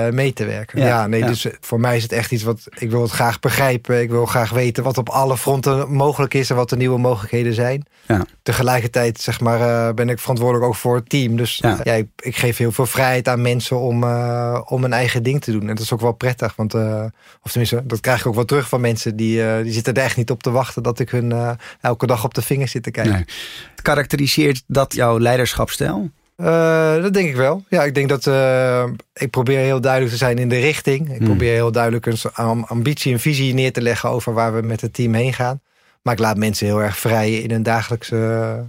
uh, 0.07 0.13
mee 0.13 0.33
te 0.33 0.45
werken. 0.45 0.81
Ja, 0.81 0.87
ja 0.87 1.07
nee, 1.07 1.21
ja. 1.21 1.27
dus 1.27 1.47
voor 1.61 1.81
mij 1.81 1.97
is 1.97 2.03
het 2.03 2.13
echt 2.13 2.33
iets 2.33 2.43
wat 2.43 2.61
ik 2.79 2.91
wil 2.91 3.03
het 3.03 3.11
graag 3.11 3.41
begrijpen. 3.41 4.01
Ik 4.01 4.11
wil 4.11 4.27
graag 4.27 4.51
weten 4.51 4.83
wat 4.83 4.99
op 4.99 5.09
alle 5.09 5.37
fronten 5.37 5.93
mogelijk 5.93 6.35
is 6.35 6.51
en 6.51 6.57
wat 6.57 6.69
de 6.69 6.77
nieuwe 6.77 6.99
mogelijkheden 6.99 7.55
zijn. 7.55 7.87
Ja. 8.07 8.25
Tegelijkertijd 8.43 9.21
zeg 9.21 9.41
maar, 9.41 9.61
uh, 9.61 9.95
ben 9.95 10.09
ik 10.09 10.19
verantwoordelijk 10.19 10.67
ook 10.67 10.77
voor 10.77 10.95
het 10.95 11.09
team. 11.09 11.37
Dus 11.37 11.57
ja. 11.57 11.85
ik, 11.85 12.09
ik, 12.17 12.37
geef 12.37 12.57
heel 12.57 12.73
veel 12.73 12.87
vrijheid 12.87 13.29
aan 13.29 13.43
mensen 13.43 13.79
om, 13.79 14.05
om 14.65 14.85
een 14.85 14.93
eigen 14.93 15.23
ding 15.23 15.41
te 15.41 15.51
doen. 15.51 15.61
En 15.61 15.67
dat 15.67 15.81
is 15.81 15.93
ook 15.93 16.01
wel 16.01 16.13
prettig. 16.13 16.57
Want, 16.57 16.75
of 16.75 17.51
tenminste, 17.51 17.87
dat 17.87 18.01
krijg 18.01 18.21
ik 18.21 18.27
ook 18.27 18.35
wel 18.35 18.45
terug 18.45 18.69
van 18.69 18.81
mensen. 18.81 19.17
Die, 19.17 19.63
die 19.63 19.73
zitten 19.73 19.95
er 19.95 20.03
echt 20.03 20.17
niet 20.17 20.31
op 20.31 20.43
te 20.43 20.51
wachten 20.51 20.83
dat 20.83 20.99
ik 20.99 21.11
hun 21.11 21.57
elke 21.81 22.07
dag 22.07 22.24
op 22.25 22.35
de 22.35 22.43
vingers 22.43 22.71
zit 22.71 22.83
te 22.83 22.91
kijken. 22.91 23.13
Nee. 23.13 23.25
Karakteriseert 23.83 24.63
dat 24.67 24.95
jouw 24.95 25.19
leiderschapstijl? 25.19 26.11
Uh, 26.37 27.03
dat 27.03 27.13
denk 27.13 27.29
ik 27.29 27.37
wel. 27.37 27.65
Ja, 27.69 27.85
ik 27.85 27.95
denk 27.95 28.09
dat 28.09 28.27
uh, 28.27 28.85
ik 29.13 29.31
probeer 29.31 29.59
heel 29.59 29.81
duidelijk 29.81 30.13
te 30.13 30.19
zijn 30.19 30.39
in 30.39 30.49
de 30.49 30.59
richting. 30.59 31.11
Ik 31.11 31.17
hmm. 31.17 31.27
probeer 31.27 31.53
heel 31.53 31.73
duidelijk 31.73 32.07
een 32.07 32.65
ambitie 32.65 33.13
en 33.13 33.21
visie 33.21 33.55
neer 33.55 33.73
te 33.73 33.83
leggen 33.83 34.11
over 34.11 34.33
waar 34.33 34.55
we 34.55 34.63
met 34.63 34.81
het 34.81 34.95
team 34.95 35.15
heen 35.15 35.33
gaan. 35.33 35.61
Maar 36.03 36.15
ik 36.15 36.21
laat 36.21 36.37
mensen 36.37 36.67
heel 36.67 36.83
erg 36.83 36.99
vrij 36.99 37.35
in 37.35 37.51
hun 37.51 37.63
dagelijkse, 37.63 38.17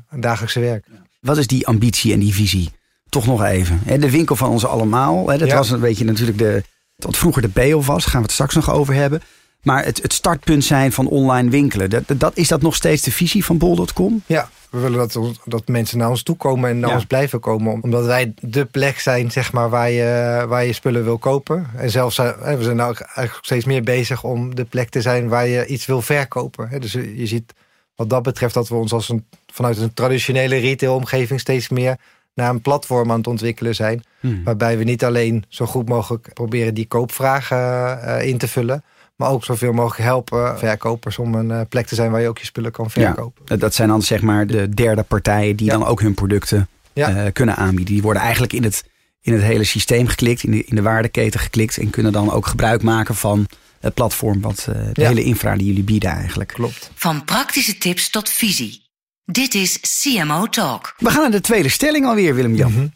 hun 0.08 0.22
dagelijkse 0.22 0.60
werk. 0.60 0.86
Wat 1.20 1.38
is 1.38 1.48
die 1.48 1.68
ambitie 1.68 2.14
en 2.14 2.20
die 2.20 2.34
visie? 2.34 2.72
Toch 3.10 3.26
nog 3.26 3.44
even. 3.44 3.82
De 4.00 4.12
winkel 4.12 4.36
van 4.36 4.50
ons 4.50 4.66
allemaal. 4.66 5.26
Dat 5.26 5.40
ja. 5.40 5.56
was 5.56 5.70
een 5.70 5.80
beetje 5.80 6.06
natuurlijk 6.06 6.38
de, 6.38 6.64
wat 6.96 7.18
vroeger 7.18 7.42
de 7.42 7.50
Beof 7.54 7.86
was. 7.86 8.06
Gaan 8.06 8.20
we 8.20 8.26
het 8.26 8.32
straks 8.32 8.56
nog 8.56 8.72
over 8.72 8.94
hebben. 8.94 9.22
Maar 9.66 9.86
het, 9.86 10.02
het 10.02 10.14
startpunt 10.14 10.64
zijn 10.64 10.92
van 10.92 11.08
online 11.08 11.50
winkelen. 11.50 11.90
Dat, 11.90 12.04
dat, 12.18 12.38
is 12.38 12.48
dat 12.48 12.62
nog 12.62 12.76
steeds 12.76 13.02
de 13.02 13.12
visie 13.12 13.46
van 13.46 13.58
bol.com? 13.58 14.24
Ja, 14.26 14.50
we 14.70 14.80
willen 14.80 14.98
dat, 14.98 15.40
dat 15.46 15.68
mensen 15.68 15.98
naar 15.98 16.10
ons 16.10 16.24
toe 16.24 16.36
komen 16.36 16.70
en 16.70 16.80
naar 16.80 16.90
ja. 16.90 16.96
ons 16.96 17.06
blijven 17.06 17.40
komen. 17.40 17.84
Omdat 17.84 18.06
wij 18.06 18.34
de 18.42 18.66
plek 18.66 19.00
zijn 19.00 19.32
zeg 19.32 19.52
maar, 19.52 19.70
waar, 19.70 19.90
je, 19.90 20.46
waar 20.48 20.66
je 20.66 20.74
spullen 20.74 21.04
wil 21.04 21.18
kopen. 21.18 21.68
En 21.76 21.90
zelfs, 21.90 22.18
we 22.18 22.58
zijn 22.60 22.76
nou 22.76 22.96
eigenlijk 22.98 23.46
steeds 23.46 23.66
meer 23.66 23.84
bezig 23.84 24.24
om 24.24 24.56
de 24.56 24.66
plek 24.66 24.90
te 24.90 25.02
zijn 25.02 25.28
waar 25.28 25.48
je 25.48 25.66
iets 25.66 25.86
wil 25.86 26.02
verkopen. 26.02 26.82
Dus 26.82 26.92
je 26.92 27.28
ziet 27.28 27.54
wat 27.96 28.10
dat 28.10 28.24
betreft 28.24 28.54
dat 28.54 28.68
we 28.68 28.76
ons 28.76 28.94
als 28.94 29.10
een, 29.10 29.26
vanuit 29.54 29.78
een 29.78 29.94
traditionele 29.94 30.58
retailomgeving 30.58 31.40
steeds 31.40 31.70
meer 31.70 31.98
naar 32.34 32.50
een 32.50 32.62
platform 32.62 33.12
aan 33.12 33.18
het 33.18 33.28
ontwikkelen 33.28 33.76
zijn. 33.76 34.04
Hmm. 34.20 34.44
Waarbij 34.44 34.78
we 34.78 34.84
niet 34.84 35.04
alleen 35.06 35.46
zo 35.48 35.66
goed 35.66 35.90
mogelijk 35.90 36.34
proberen 36.34 36.74
die 36.74 36.88
koopvragen 36.88 37.58
uh, 37.58 38.28
in 38.28 38.38
te 38.38 38.48
vullen. 38.48 38.84
Maar 39.16 39.30
ook 39.30 39.44
zoveel 39.44 39.74
mogelijk 39.74 40.04
helpen 40.04 40.60
verkopers 40.60 41.18
om 41.18 41.36
een 41.36 41.50
uh, 41.50 41.62
plek 41.70 41.88
te 41.88 41.96
zijn 41.96 42.12
waar 42.12 42.22
je 42.22 42.28
ook 42.28 42.38
je 42.38 42.46
spullen 42.46 42.72
kan 42.72 42.90
verkopen. 42.90 43.44
Ja, 43.46 43.56
dat 43.56 43.74
zijn 43.74 43.88
dan 43.88 44.02
zeg 44.02 44.22
maar 44.22 44.48
de 44.48 44.70
derde 44.70 45.04
partijen 45.04 45.56
die 45.56 45.66
ja. 45.66 45.78
dan 45.78 45.88
ook 45.88 46.02
hun 46.02 46.14
producten 46.14 46.68
ja. 46.94 47.26
uh, 47.26 47.32
kunnen 47.34 47.56
aanbieden. 47.56 47.94
Die 47.94 48.02
worden 48.02 48.22
eigenlijk 48.22 48.54
in 48.54 48.64
het, 48.64 48.84
in 49.22 49.34
het 49.34 49.42
hele 49.42 49.64
systeem 49.64 50.08
geklikt, 50.08 50.44
in 50.44 50.52
de, 50.52 50.64
in 50.64 50.76
de 50.76 50.82
waardeketen 50.82 51.40
geklikt. 51.40 51.78
En 51.78 51.90
kunnen 51.90 52.12
dan 52.12 52.32
ook 52.32 52.48
gebruik 52.48 52.82
maken 52.82 53.16
van 53.16 53.48
het 53.80 53.94
platform, 53.94 54.42
wat, 54.42 54.68
uh, 54.70 54.76
de 54.94 55.06
hele 55.06 55.24
infra 55.24 55.56
die 55.56 55.68
jullie 55.68 55.84
bieden 55.84 56.10
eigenlijk. 56.10 56.50
Klopt. 56.50 56.92
Van 56.96 57.24
praktische 57.24 57.78
tips 57.78 58.10
tot 58.10 58.30
visie. 58.30 58.84
Dit 59.26 59.54
is 59.54 59.80
CMO 60.02 60.48
Talk. 60.48 60.94
We 60.98 61.10
gaan 61.10 61.22
naar 61.22 61.32
de 61.32 61.42
tweede 61.42 61.70
stelling 61.70 62.06
alweer, 62.06 62.36
Willem-Jan. 62.36 62.72
Mm 62.72 62.78
-hmm. 62.78 62.94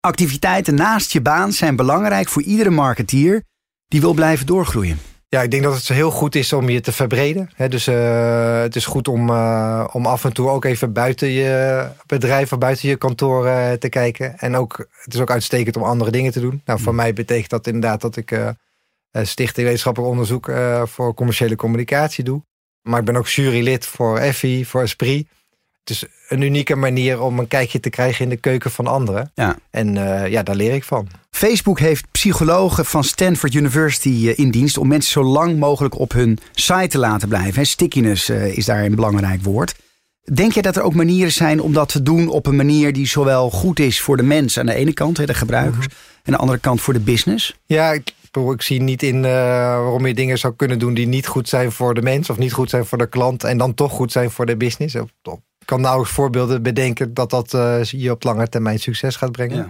Activiteiten 0.00 0.74
naast 0.74 1.12
je 1.12 1.20
baan 1.20 1.52
zijn 1.52 1.76
belangrijk 1.76 2.28
voor 2.28 2.42
iedere 2.42 2.70
marketeer 2.70 3.42
die 3.88 4.00
wil 4.00 4.14
blijven 4.14 4.46
doorgroeien. 4.46 4.98
Ja, 5.32 5.42
ik 5.42 5.50
denk 5.50 5.62
dat 5.62 5.74
het 5.74 5.88
heel 5.88 6.10
goed 6.10 6.34
is 6.34 6.52
om 6.52 6.68
je 6.68 6.80
te 6.80 6.92
verbreden. 6.92 7.50
dus 7.68 7.88
uh, 7.88 8.60
het 8.60 8.76
is 8.76 8.86
goed 8.86 9.08
om, 9.08 9.28
uh, 9.30 9.88
om 9.92 10.06
af 10.06 10.24
en 10.24 10.32
toe 10.32 10.48
ook 10.48 10.64
even 10.64 10.92
buiten 10.92 11.28
je 11.28 11.88
bedrijf 12.06 12.52
of 12.52 12.58
buiten 12.58 12.88
je 12.88 12.96
kantoor 12.96 13.46
uh, 13.46 13.72
te 13.72 13.88
kijken. 13.88 14.38
En 14.38 14.56
ook, 14.56 14.86
het 14.90 15.14
is 15.14 15.20
ook 15.20 15.30
uitstekend 15.30 15.76
om 15.76 15.82
andere 15.82 16.10
dingen 16.10 16.32
te 16.32 16.40
doen. 16.40 16.62
Nou, 16.64 16.80
voor 16.80 16.94
mij 16.94 17.12
betekent 17.12 17.50
dat 17.50 17.66
inderdaad 17.66 18.00
dat 18.00 18.16
ik 18.16 18.54
stichting 19.12 19.66
wetenschappelijk 19.66 20.12
onderzoek 20.12 20.52
voor 20.84 21.14
commerciële 21.14 21.56
communicatie 21.56 22.24
doe. 22.24 22.42
Maar 22.82 22.98
ik 22.98 23.04
ben 23.06 23.16
ook 23.16 23.28
jurylid 23.28 23.86
voor 23.86 24.18
EFI, 24.18 24.64
voor 24.64 24.82
Esprit. 24.82 25.28
Het 25.84 25.90
is 25.90 26.04
een 26.28 26.40
unieke 26.40 26.76
manier 26.76 27.20
om 27.20 27.38
een 27.38 27.48
kijkje 27.48 27.80
te 27.80 27.90
krijgen 27.90 28.24
in 28.24 28.30
de 28.30 28.36
keuken 28.36 28.70
van 28.70 28.86
anderen. 28.86 29.30
Ja. 29.34 29.56
En 29.70 29.96
uh, 29.96 30.28
ja, 30.28 30.42
daar 30.42 30.54
leer 30.54 30.74
ik 30.74 30.84
van. 30.84 31.08
Facebook 31.30 31.78
heeft 31.78 32.10
psychologen 32.10 32.84
van 32.84 33.04
Stanford 33.04 33.54
University 33.54 34.08
eh, 34.08 34.38
in 34.38 34.50
dienst 34.50 34.78
om 34.78 34.88
mensen 34.88 35.12
zo 35.12 35.22
lang 35.22 35.58
mogelijk 35.58 35.98
op 35.98 36.12
hun 36.12 36.38
site 36.52 36.88
te 36.88 36.98
laten 36.98 37.28
blijven. 37.28 37.66
Stickiness 37.66 38.30
uh, 38.30 38.56
is 38.56 38.64
daar 38.64 38.84
een 38.84 38.94
belangrijk 38.94 39.42
woord. 39.42 39.74
Denk 40.34 40.52
je 40.52 40.62
dat 40.62 40.76
er 40.76 40.82
ook 40.82 40.94
manieren 40.94 41.32
zijn 41.32 41.60
om 41.60 41.72
dat 41.72 41.88
te 41.88 42.02
doen 42.02 42.28
op 42.28 42.46
een 42.46 42.56
manier 42.56 42.92
die 42.92 43.06
zowel 43.06 43.50
goed 43.50 43.80
is 43.80 44.00
voor 44.00 44.16
de 44.16 44.22
mensen 44.22 44.60
aan 44.60 44.66
de 44.66 44.74
ene 44.74 44.92
kant, 44.92 45.26
de 45.26 45.34
gebruikers, 45.34 45.86
mhm. 45.86 45.96
en 45.96 46.24
aan 46.24 46.32
de 46.32 46.38
andere 46.38 46.58
kant 46.58 46.80
voor 46.80 46.92
de 46.92 47.00
business? 47.00 47.54
Ja, 47.66 47.92
ik, 47.92 48.14
ik 48.32 48.62
zie 48.62 48.82
niet 48.82 49.02
in 49.02 49.16
uh, 49.16 49.22
waarom 49.22 50.06
je 50.06 50.14
dingen 50.14 50.38
zou 50.38 50.54
kunnen 50.56 50.78
doen 50.78 50.94
die 50.94 51.06
niet 51.06 51.26
goed 51.26 51.48
zijn 51.48 51.72
voor 51.72 51.94
de 51.94 52.02
mens 52.02 52.30
of 52.30 52.38
niet 52.38 52.52
goed 52.52 52.70
zijn 52.70 52.84
voor 52.84 52.98
de 52.98 53.08
klant 53.08 53.44
en 53.44 53.58
dan 53.58 53.74
toch 53.74 53.92
goed 53.92 54.12
zijn 54.12 54.30
voor 54.30 54.46
de 54.46 54.56
business. 54.56 54.94
Op, 54.94 55.10
kan 55.72 55.80
nauwelijks 55.80 56.14
voorbeelden 56.14 56.62
bedenken 56.62 57.14
dat 57.14 57.30
dat 57.30 57.52
uh, 57.52 57.82
je 57.82 58.10
op 58.10 58.22
lange 58.22 58.48
termijn 58.48 58.78
succes 58.78 59.16
gaat 59.16 59.32
brengen. 59.32 59.56
Ja. 59.56 59.68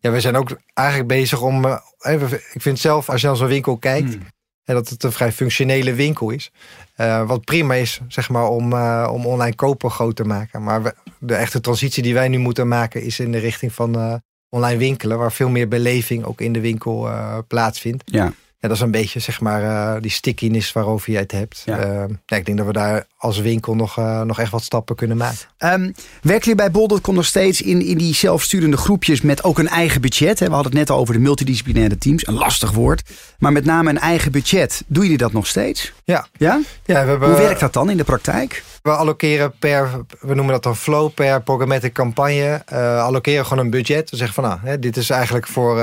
ja, 0.00 0.10
we 0.10 0.20
zijn 0.20 0.36
ook 0.36 0.58
eigenlijk 0.74 1.08
bezig 1.08 1.40
om. 1.42 1.64
Uh, 1.64 1.76
even, 2.00 2.32
ik 2.32 2.62
vind 2.62 2.78
zelf, 2.78 3.08
als 3.08 3.20
je 3.20 3.26
naar 3.26 3.36
zo'n 3.36 3.46
winkel 3.46 3.76
kijkt, 3.76 4.12
hmm. 4.12 4.26
en 4.64 4.74
dat 4.74 4.88
het 4.88 5.02
een 5.02 5.12
vrij 5.12 5.32
functionele 5.32 5.94
winkel 5.94 6.30
is. 6.30 6.50
Uh, 6.96 7.26
wat 7.26 7.44
prima 7.44 7.74
is, 7.74 8.00
zeg 8.08 8.28
maar, 8.28 8.48
om, 8.48 8.72
om 9.06 9.26
online 9.26 9.54
kopen 9.54 9.90
groot 9.90 10.16
te 10.16 10.24
maken. 10.24 10.62
Maar 10.62 10.82
we, 10.82 10.94
de 11.18 11.34
echte 11.34 11.60
transitie 11.60 12.02
die 12.02 12.14
wij 12.14 12.28
nu 12.28 12.38
moeten 12.38 12.68
maken, 12.68 13.02
is 13.02 13.20
in 13.20 13.32
de 13.32 13.38
richting 13.38 13.72
van 13.72 14.22
online 14.48 14.78
winkelen, 14.78 15.18
waar 15.18 15.32
veel 15.32 15.48
meer 15.48 15.68
beleving 15.68 16.24
ook 16.24 16.40
in 16.40 16.52
de 16.52 16.60
winkel 16.60 17.08
plaatsvindt. 17.46 18.02
Ja. 18.04 18.32
Ja, 18.62 18.68
dat 18.68 18.76
is 18.76 18.82
een 18.82 18.90
beetje 18.90 19.20
zeg 19.20 19.40
maar 19.40 19.62
uh, 19.62 20.00
die 20.00 20.10
stickiness 20.10 20.72
waarover 20.72 21.12
jij 21.12 21.20
het 21.20 21.32
hebt. 21.32 21.62
Ja. 21.64 21.86
Uh, 21.86 22.04
ja, 22.26 22.36
ik 22.36 22.46
denk 22.46 22.58
dat 22.58 22.66
we 22.66 22.72
daar 22.72 23.06
als 23.16 23.38
winkel 23.38 23.74
nog, 23.74 23.98
uh, 23.98 24.20
nog 24.20 24.38
echt 24.38 24.50
wat 24.50 24.62
stappen 24.62 24.96
kunnen 24.96 25.16
maken. 25.16 25.38
Um, 25.58 25.94
werken 26.20 26.40
jullie 26.40 26.54
bij 26.54 26.70
Bol.com 26.70 27.14
nog 27.14 27.24
steeds 27.24 27.62
in, 27.62 27.86
in 27.86 27.98
die 27.98 28.14
zelfsturende 28.14 28.76
groepjes 28.76 29.20
met 29.20 29.44
ook 29.44 29.58
een 29.58 29.68
eigen 29.68 30.00
budget? 30.00 30.38
Hè? 30.38 30.46
We 30.46 30.52
hadden 30.52 30.70
het 30.70 30.80
net 30.80 30.90
al 30.90 30.98
over 30.98 31.14
de 31.14 31.20
multidisciplinaire 31.20 31.98
teams. 31.98 32.26
Een 32.26 32.34
lastig 32.34 32.70
woord. 32.70 33.10
Maar 33.38 33.52
met 33.52 33.64
name 33.64 33.90
een 33.90 33.98
eigen 33.98 34.32
budget. 34.32 34.82
Doen 34.86 35.02
jullie 35.02 35.18
dat 35.18 35.32
nog 35.32 35.46
steeds? 35.46 35.92
Ja. 36.04 36.26
ja? 36.32 36.60
ja 36.84 37.02
we 37.04 37.10
hebben, 37.10 37.28
Hoe 37.28 37.38
werkt 37.38 37.60
dat 37.60 37.72
dan 37.72 37.90
in 37.90 37.96
de 37.96 38.04
praktijk? 38.04 38.64
We 38.82 38.90
allokeren 38.90 39.52
per, 39.58 39.90
we 40.20 40.34
noemen 40.34 40.52
dat 40.52 40.62
dan 40.62 40.76
flow, 40.76 41.14
per 41.14 41.42
programmatic 41.42 41.92
campagne. 41.92 42.66
allokeren 43.00 43.46
gewoon 43.46 43.64
een 43.64 43.70
budget. 43.70 44.10
We 44.10 44.16
zeggen 44.16 44.34
van 44.34 44.44
nou, 44.44 44.58
hè, 44.62 44.78
dit 44.78 44.96
is 44.96 45.10
eigenlijk 45.10 45.46
voor, 45.46 45.82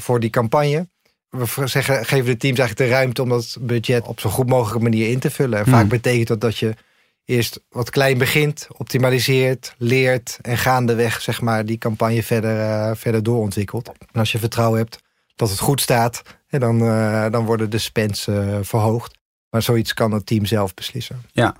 voor 0.00 0.20
die 0.20 0.30
campagne 0.30 0.86
we 1.30 1.66
zeggen, 1.66 2.04
geven 2.04 2.24
de 2.24 2.36
teams 2.36 2.58
eigenlijk 2.58 2.90
de 2.90 2.96
ruimte 2.96 3.22
om 3.22 3.28
dat 3.28 3.56
budget 3.60 4.06
op 4.06 4.20
zo 4.20 4.30
goed 4.30 4.48
mogelijke 4.48 4.82
manier 4.82 5.10
in 5.10 5.18
te 5.18 5.30
vullen. 5.30 5.58
En 5.58 5.64
vaak 5.64 5.80
hmm. 5.80 5.88
betekent 5.88 6.28
dat 6.28 6.40
dat 6.40 6.58
je 6.58 6.74
eerst 7.24 7.60
wat 7.68 7.90
klein 7.90 8.18
begint, 8.18 8.68
optimaliseert, 8.76 9.74
leert 9.78 10.38
en 10.42 10.58
gaandeweg 10.58 11.20
zeg 11.20 11.40
maar, 11.40 11.64
die 11.64 11.78
campagne 11.78 12.22
verder, 12.22 12.56
uh, 12.56 12.90
verder 12.94 13.22
doorontwikkelt. 13.22 13.88
En 13.88 14.20
als 14.20 14.32
je 14.32 14.38
vertrouwen 14.38 14.78
hebt 14.78 14.98
dat 15.36 15.50
het 15.50 15.58
goed 15.58 15.80
staat, 15.80 16.22
dan, 16.48 16.82
uh, 16.82 17.30
dan 17.30 17.44
worden 17.44 17.70
de 17.70 17.78
spends 17.78 18.26
uh, 18.26 18.58
verhoogd. 18.62 19.16
Maar 19.50 19.62
zoiets 19.62 19.94
kan 19.94 20.12
het 20.12 20.26
team 20.26 20.44
zelf 20.44 20.74
beslissen. 20.74 21.22
Ja, 21.32 21.56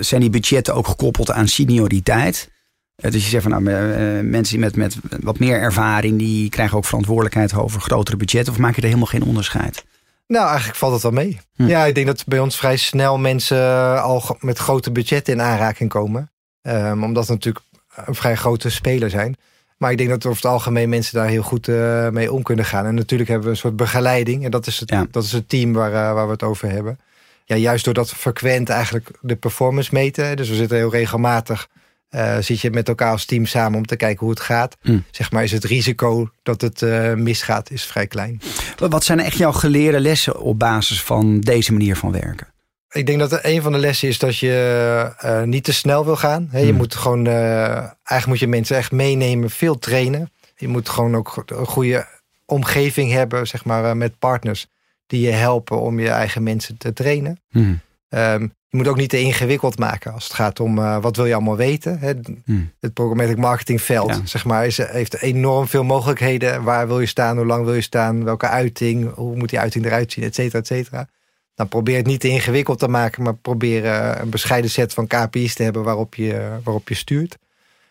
zijn 0.00 0.20
die 0.20 0.30
budgetten 0.30 0.74
ook 0.74 0.86
gekoppeld 0.86 1.30
aan 1.30 1.48
senioriteit? 1.48 2.50
Eh, 2.96 3.10
dus 3.10 3.22
je 3.22 3.28
zegt 3.28 3.42
van 3.42 3.62
nou, 3.62 3.68
eh, 3.68 4.24
mensen 4.30 4.60
met, 4.60 4.76
met 4.76 4.96
wat 5.20 5.38
meer 5.38 5.58
ervaring, 5.58 6.18
die 6.18 6.48
krijgen 6.48 6.76
ook 6.76 6.84
verantwoordelijkheid 6.84 7.54
over 7.54 7.80
grotere 7.80 8.16
budgetten. 8.16 8.52
Of 8.52 8.58
maak 8.58 8.74
je 8.74 8.80
er 8.80 8.86
helemaal 8.86 9.06
geen 9.06 9.24
onderscheid? 9.24 9.84
Nou, 10.26 10.46
eigenlijk 10.46 10.78
valt 10.78 10.92
het 10.92 11.02
wel 11.02 11.10
mee. 11.10 11.40
Hm. 11.54 11.66
Ja, 11.66 11.84
ik 11.84 11.94
denk 11.94 12.06
dat 12.06 12.24
bij 12.26 12.38
ons 12.38 12.56
vrij 12.56 12.76
snel 12.76 13.18
mensen 13.18 14.02
al 14.02 14.36
met 14.40 14.58
grote 14.58 14.90
budgetten 14.90 15.32
in 15.32 15.40
aanraking 15.40 15.90
komen. 15.90 16.30
Um, 16.62 17.04
omdat 17.04 17.28
het 17.28 17.36
natuurlijk 17.36 17.64
een 17.94 18.14
vrij 18.14 18.36
grote 18.36 18.70
speler 18.70 19.10
zijn. 19.10 19.36
Maar 19.78 19.90
ik 19.90 19.98
denk 19.98 20.10
dat 20.10 20.26
over 20.26 20.42
het 20.42 20.50
algemeen 20.52 20.88
mensen 20.88 21.14
daar 21.14 21.28
heel 21.28 21.42
goed 21.42 21.68
uh, 21.68 22.08
mee 22.08 22.32
om 22.32 22.42
kunnen 22.42 22.64
gaan. 22.64 22.86
En 22.86 22.94
natuurlijk 22.94 23.28
hebben 23.30 23.48
we 23.48 23.54
een 23.54 23.60
soort 23.60 23.76
begeleiding. 23.76 24.44
En 24.44 24.50
dat 24.50 24.66
is 24.66 24.80
het, 24.80 24.90
ja. 24.90 25.06
dat 25.10 25.24
is 25.24 25.32
het 25.32 25.48
team 25.48 25.72
waar, 25.72 25.92
uh, 25.92 26.12
waar 26.12 26.26
we 26.26 26.32
het 26.32 26.42
over 26.42 26.70
hebben. 26.70 26.98
Ja, 27.44 27.56
juist 27.56 27.84
doordat 27.84 28.10
we 28.10 28.16
frequent 28.16 28.68
eigenlijk 28.68 29.10
de 29.20 29.36
performance 29.36 29.90
meten. 29.92 30.36
Dus 30.36 30.48
we 30.48 30.54
zitten 30.54 30.76
heel 30.76 30.90
regelmatig 30.90 31.68
uh, 32.14 32.36
zit 32.38 32.60
je 32.60 32.70
met 32.70 32.88
elkaar 32.88 33.10
als 33.10 33.24
team 33.24 33.46
samen 33.46 33.78
om 33.78 33.86
te 33.86 33.96
kijken 33.96 34.20
hoe 34.20 34.30
het 34.30 34.40
gaat. 34.40 34.76
Mm. 34.82 35.04
Zeg 35.10 35.30
maar, 35.30 35.42
is 35.42 35.52
het 35.52 35.64
risico 35.64 36.30
dat 36.42 36.60
het 36.60 36.82
uh, 36.82 37.14
misgaat, 37.14 37.70
is 37.70 37.84
vrij 37.84 38.06
klein. 38.06 38.40
Wat 38.76 39.04
zijn 39.04 39.20
echt 39.20 39.36
jouw 39.36 39.52
geleerde 39.52 40.00
lessen 40.00 40.40
op 40.40 40.58
basis 40.58 41.02
van 41.02 41.40
deze 41.40 41.72
manier 41.72 41.96
van 41.96 42.12
werken? 42.12 42.46
Ik 42.90 43.06
denk 43.06 43.18
dat 43.18 43.44
een 43.44 43.62
van 43.62 43.72
de 43.72 43.78
lessen 43.78 44.08
is 44.08 44.18
dat 44.18 44.38
je 44.38 45.10
uh, 45.24 45.42
niet 45.42 45.64
te 45.64 45.72
snel 45.72 46.04
wil 46.04 46.16
gaan. 46.16 46.48
He, 46.50 46.60
mm. 46.60 46.66
Je 46.66 46.72
moet 46.72 46.94
gewoon, 46.94 47.26
eigenlijk 47.26 48.26
moet 48.26 48.38
je 48.38 48.46
mensen 48.46 48.76
echt 48.76 48.92
meenemen, 48.92 49.50
veel 49.50 49.78
trainen. 49.78 50.30
Je 50.56 50.68
moet 50.68 50.88
gewoon 50.88 51.16
ook 51.16 51.42
een 51.46 51.66
goede 51.66 52.06
omgeving 52.46 53.12
hebben, 53.12 53.46
zeg 53.46 53.64
maar, 53.64 53.96
met 53.96 54.18
partners 54.18 54.66
die 55.06 55.20
je 55.20 55.30
helpen 55.30 55.80
om 55.80 56.00
je 56.00 56.08
eigen 56.08 56.42
mensen 56.42 56.76
te 56.76 56.92
trainen. 56.92 57.40
Mm. 57.50 57.80
Um, 58.08 58.54
je 58.74 58.80
moet 58.80 58.88
ook 58.88 58.96
niet 58.96 59.10
te 59.10 59.20
ingewikkeld 59.20 59.78
maken 59.78 60.12
als 60.12 60.24
het 60.24 60.32
gaat 60.32 60.60
om 60.60 60.78
uh, 60.78 61.00
wat 61.00 61.16
wil 61.16 61.26
je 61.26 61.34
allemaal 61.34 61.56
weten. 61.56 61.98
Hè? 61.98 62.12
Hmm. 62.44 62.70
Het 62.80 62.92
programmatic 62.92 63.36
marketingveld 63.36 64.20
zeg 64.24 64.44
maar, 64.44 64.66
is, 64.66 64.76
heeft 64.76 65.22
enorm 65.22 65.66
veel 65.66 65.84
mogelijkheden. 65.84 66.62
Waar 66.62 66.86
wil 66.86 67.00
je 67.00 67.06
staan, 67.06 67.36
hoe 67.36 67.46
lang 67.46 67.64
wil 67.64 67.74
je 67.74 67.80
staan, 67.80 68.24
welke 68.24 68.48
uiting, 68.48 69.14
hoe 69.14 69.36
moet 69.36 69.48
die 69.48 69.58
uiting 69.58 69.84
eruit 69.84 70.12
zien, 70.12 70.24
et 70.24 70.34
cetera, 70.34 70.58
et 70.58 70.66
cetera. 70.66 71.08
Dan 71.54 71.68
probeer 71.68 71.96
het 71.96 72.06
niet 72.06 72.20
te 72.20 72.28
ingewikkeld 72.28 72.78
te 72.78 72.88
maken, 72.88 73.22
maar 73.22 73.34
probeer 73.34 73.84
uh, 73.84 74.12
een 74.20 74.30
bescheiden 74.30 74.70
set 74.70 74.94
van 74.94 75.06
KPI's 75.06 75.54
te 75.54 75.62
hebben 75.62 75.82
waarop 75.82 76.14
je, 76.14 76.48
waarop 76.64 76.88
je 76.88 76.94
stuurt. 76.94 77.38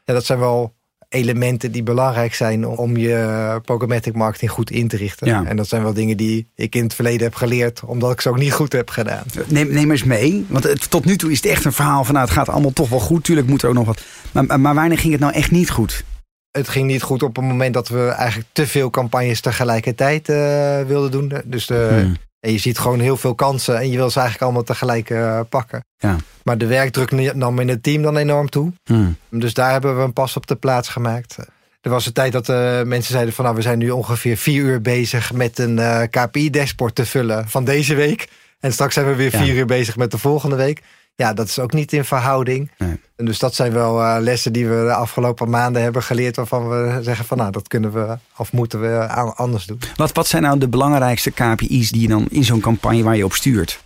Ja, 0.06 0.14
dat 0.14 0.26
zijn 0.26 0.40
wel 0.40 0.74
elementen 1.14 1.72
die 1.72 1.84
belangrijk 1.84 2.34
zijn 2.34 2.68
om 2.68 2.98
je 2.98 3.60
programmatic 3.66 4.14
marketing 4.14 4.52
goed 4.52 4.72
in 4.72 4.88
te 4.88 4.98
richten. 4.98 5.28
Ja. 5.28 5.46
En 5.46 5.56
dat 5.56 5.68
zijn 5.68 5.84
wel 5.84 5.94
dingen 5.94 6.18
die 6.18 6.48
ik 6.56 6.76
in 6.76 6.84
het 6.84 6.94
verleden 6.94 7.24
heb 7.24 7.36
geleerd, 7.36 7.84
omdat 7.86 8.12
ik 8.12 8.22
ze 8.22 8.30
ook 8.30 8.38
niet 8.38 8.54
goed 8.54 8.74
heb 8.74 8.90
gedaan. 8.90 9.24
Neem, 9.48 9.74
neem 9.74 9.92
eens 9.92 10.04
mee, 10.04 10.46
want 10.48 10.64
het, 10.64 10.90
tot 10.90 11.06
nu 11.06 11.18
toe 11.18 11.32
is 11.32 11.38
het 11.38 11.46
echt 11.46 11.66
een 11.66 11.74
verhaal 11.74 12.04
van 12.04 12.14
nou, 12.14 12.26
het 12.26 12.36
gaat 12.36 12.50
allemaal 12.50 12.74
toch 12.74 12.90
wel 12.90 13.00
goed. 13.00 13.24
Tuurlijk 13.24 13.48
moet 13.48 13.62
er 13.62 13.70
ook 13.70 13.76
nog 13.76 13.86
wat. 13.86 14.02
Maar, 14.32 14.60
maar 14.60 14.76
wanneer 14.76 14.98
ging 14.98 15.12
het 15.12 15.22
nou 15.22 15.34
echt 15.34 15.52
niet 15.52 15.70
goed? 15.70 16.04
Het 16.52 16.70
ging 16.70 16.88
niet 16.88 17.02
goed 17.02 17.24
op 17.24 17.36
het 17.36 17.46
moment 17.46 17.74
dat 17.74 17.88
we 17.88 18.08
eigenlijk 18.08 18.50
te 18.52 18.68
veel 18.68 18.90
campagnes 18.90 19.42
tegelijkertijd 19.42 20.30
uh, 20.30 20.82
wilden 20.82 21.12
doen. 21.12 21.34
Dus 21.46 21.68
de, 21.68 21.88
hmm. 22.02 22.16
En 22.44 22.52
je 22.52 22.58
ziet 22.58 22.78
gewoon 22.78 23.00
heel 23.00 23.18
veel 23.18 23.36
kansen 23.36 23.80
en 23.80 23.90
je 23.90 23.98
wil 23.98 24.10
ze 24.10 24.20
eigenlijk 24.20 24.44
allemaal 24.44 24.64
tegelijk 24.64 25.10
uh, 25.10 25.40
pakken. 25.50 25.86
Ja. 25.98 26.16
Maar 26.44 26.58
de 26.58 26.66
werkdruk 26.66 27.36
nam 27.36 27.60
in 27.60 27.70
het 27.70 27.84
team 27.84 28.02
dan 28.02 28.18
enorm 28.18 28.50
toe. 28.50 28.72
Hmm. 28.84 29.18
Dus 29.30 29.54
daar 29.54 29.72
hebben 29.72 29.98
we 29.98 30.04
een 30.04 30.14
pas 30.14 30.36
op 30.36 30.48
de 30.48 30.56
plaats 30.56 30.90
gemaakt. 30.90 31.38
Er 31.82 31.90
was 31.90 32.06
een 32.06 32.14
tijd 32.14 32.32
dat 32.32 32.50
uh, 32.50 32.82
mensen 32.82 33.14
zeiden 33.14 33.34
van 33.34 33.44
nou, 33.44 33.56
we 33.56 33.62
zijn 33.62 33.78
nu 33.78 33.90
ongeveer 33.90 34.38
vier 34.38 34.64
uur 34.64 34.82
bezig 34.82 35.34
met 35.34 35.60
een 35.60 35.78
uh, 35.78 36.02
eh, 36.02 36.10
KPI-dashboard 36.10 36.96
te 36.96 37.06
vullen 37.06 37.50
van 37.50 37.66
deze 37.66 37.96
week. 37.96 38.28
En 38.60 38.74
straks 38.74 38.94
zijn 38.94 39.06
we 39.06 39.16
weer 39.16 39.32
vier 39.32 39.56
uur 39.56 39.66
bezig 39.66 39.98
met 39.98 40.12
de 40.12 40.18
volgende 40.18 40.56
week. 40.56 40.82
Ja, 41.16 41.34
dat 41.34 41.48
is 41.48 41.60
ook 41.60 41.74
niet 41.74 41.94
in 41.94 42.06
verhouding. 42.06 42.72
Nee. 42.78 43.00
En 43.16 43.26
dus 43.26 43.40
dat 43.40 43.56
zijn 43.56 43.72
wel 43.72 44.00
uh, 44.00 44.16
lessen 44.20 44.54
die 44.54 44.68
we 44.68 44.76
de 44.76 44.94
afgelopen 44.94 45.50
maanden 45.50 45.82
hebben 45.82 46.04
geleerd. 46.04 46.36
Waarvan 46.36 46.70
we 46.70 47.00
zeggen 47.02 47.26
van 47.26 47.38
nou, 47.38 47.52
dat 47.52 47.68
kunnen 47.68 47.92
we 47.92 48.18
of 48.38 48.52
moeten 48.52 48.82
we 48.82 49.08
anders 49.36 49.66
doen. 49.66 49.80
Wat, 49.96 50.12
wat 50.12 50.28
zijn 50.28 50.44
nou 50.44 50.58
de 50.58 50.68
belangrijkste 50.68 51.32
KPI's 51.32 51.92
die 51.92 52.02
je 52.02 52.08
dan 52.08 52.28
in 52.30 52.44
zo'n 52.44 52.60
campagne 52.60 53.04
waar 53.04 53.18
je 53.18 53.26
op 53.26 53.34
stuurt? 53.34 53.84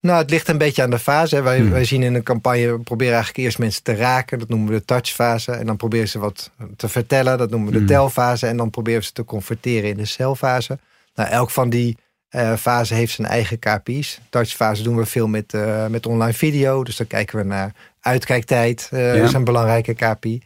Nou, 0.00 0.18
het 0.18 0.30
ligt 0.30 0.48
een 0.48 0.58
beetje 0.58 0.82
aan 0.82 0.90
de 0.90 0.98
fase. 0.98 1.42
Wij, 1.42 1.58
hmm. 1.58 1.70
wij 1.70 1.84
zien 1.84 2.02
in 2.02 2.14
een 2.14 2.22
campagne, 2.22 2.72
we 2.72 2.78
proberen 2.78 3.14
eigenlijk 3.14 3.44
eerst 3.44 3.58
mensen 3.58 3.82
te 3.82 3.94
raken. 3.94 4.38
Dat 4.38 4.48
noemen 4.48 4.68
we 4.68 4.78
de 4.78 4.84
touchfase. 4.84 5.52
En 5.52 5.66
dan 5.66 5.76
proberen 5.76 6.08
ze 6.08 6.18
wat 6.18 6.50
te 6.76 6.88
vertellen. 6.88 7.38
Dat 7.38 7.50
noemen 7.50 7.68
we 7.68 7.72
de 7.72 7.78
hmm. 7.78 7.88
telfase. 7.88 8.46
En 8.46 8.56
dan 8.56 8.70
proberen 8.70 9.04
ze 9.04 9.12
te 9.12 9.24
converteren 9.24 9.90
in 9.90 9.96
de 9.96 10.04
celfase. 10.04 10.78
Nou, 11.14 11.30
elk 11.30 11.50
van 11.50 11.70
die 11.70 11.96
uh, 12.30 12.56
fase 12.56 12.94
heeft 12.94 13.12
zijn 13.12 13.26
eigen 13.26 13.58
KPI's. 13.58 14.20
Touchfase 14.30 14.82
doen 14.82 14.96
we 14.96 15.06
veel 15.06 15.28
met, 15.28 15.52
uh, 15.52 15.86
met 15.86 16.06
online 16.06 16.32
video. 16.32 16.84
Dus 16.84 16.96
dan 16.96 17.06
kijken 17.06 17.38
we 17.38 17.44
naar 17.44 17.72
uitkijktijd. 18.00 18.90
Uh, 18.92 19.16
ja. 19.16 19.22
is 19.22 19.32
een 19.32 19.44
belangrijke 19.44 19.94
KPI. 19.94 20.42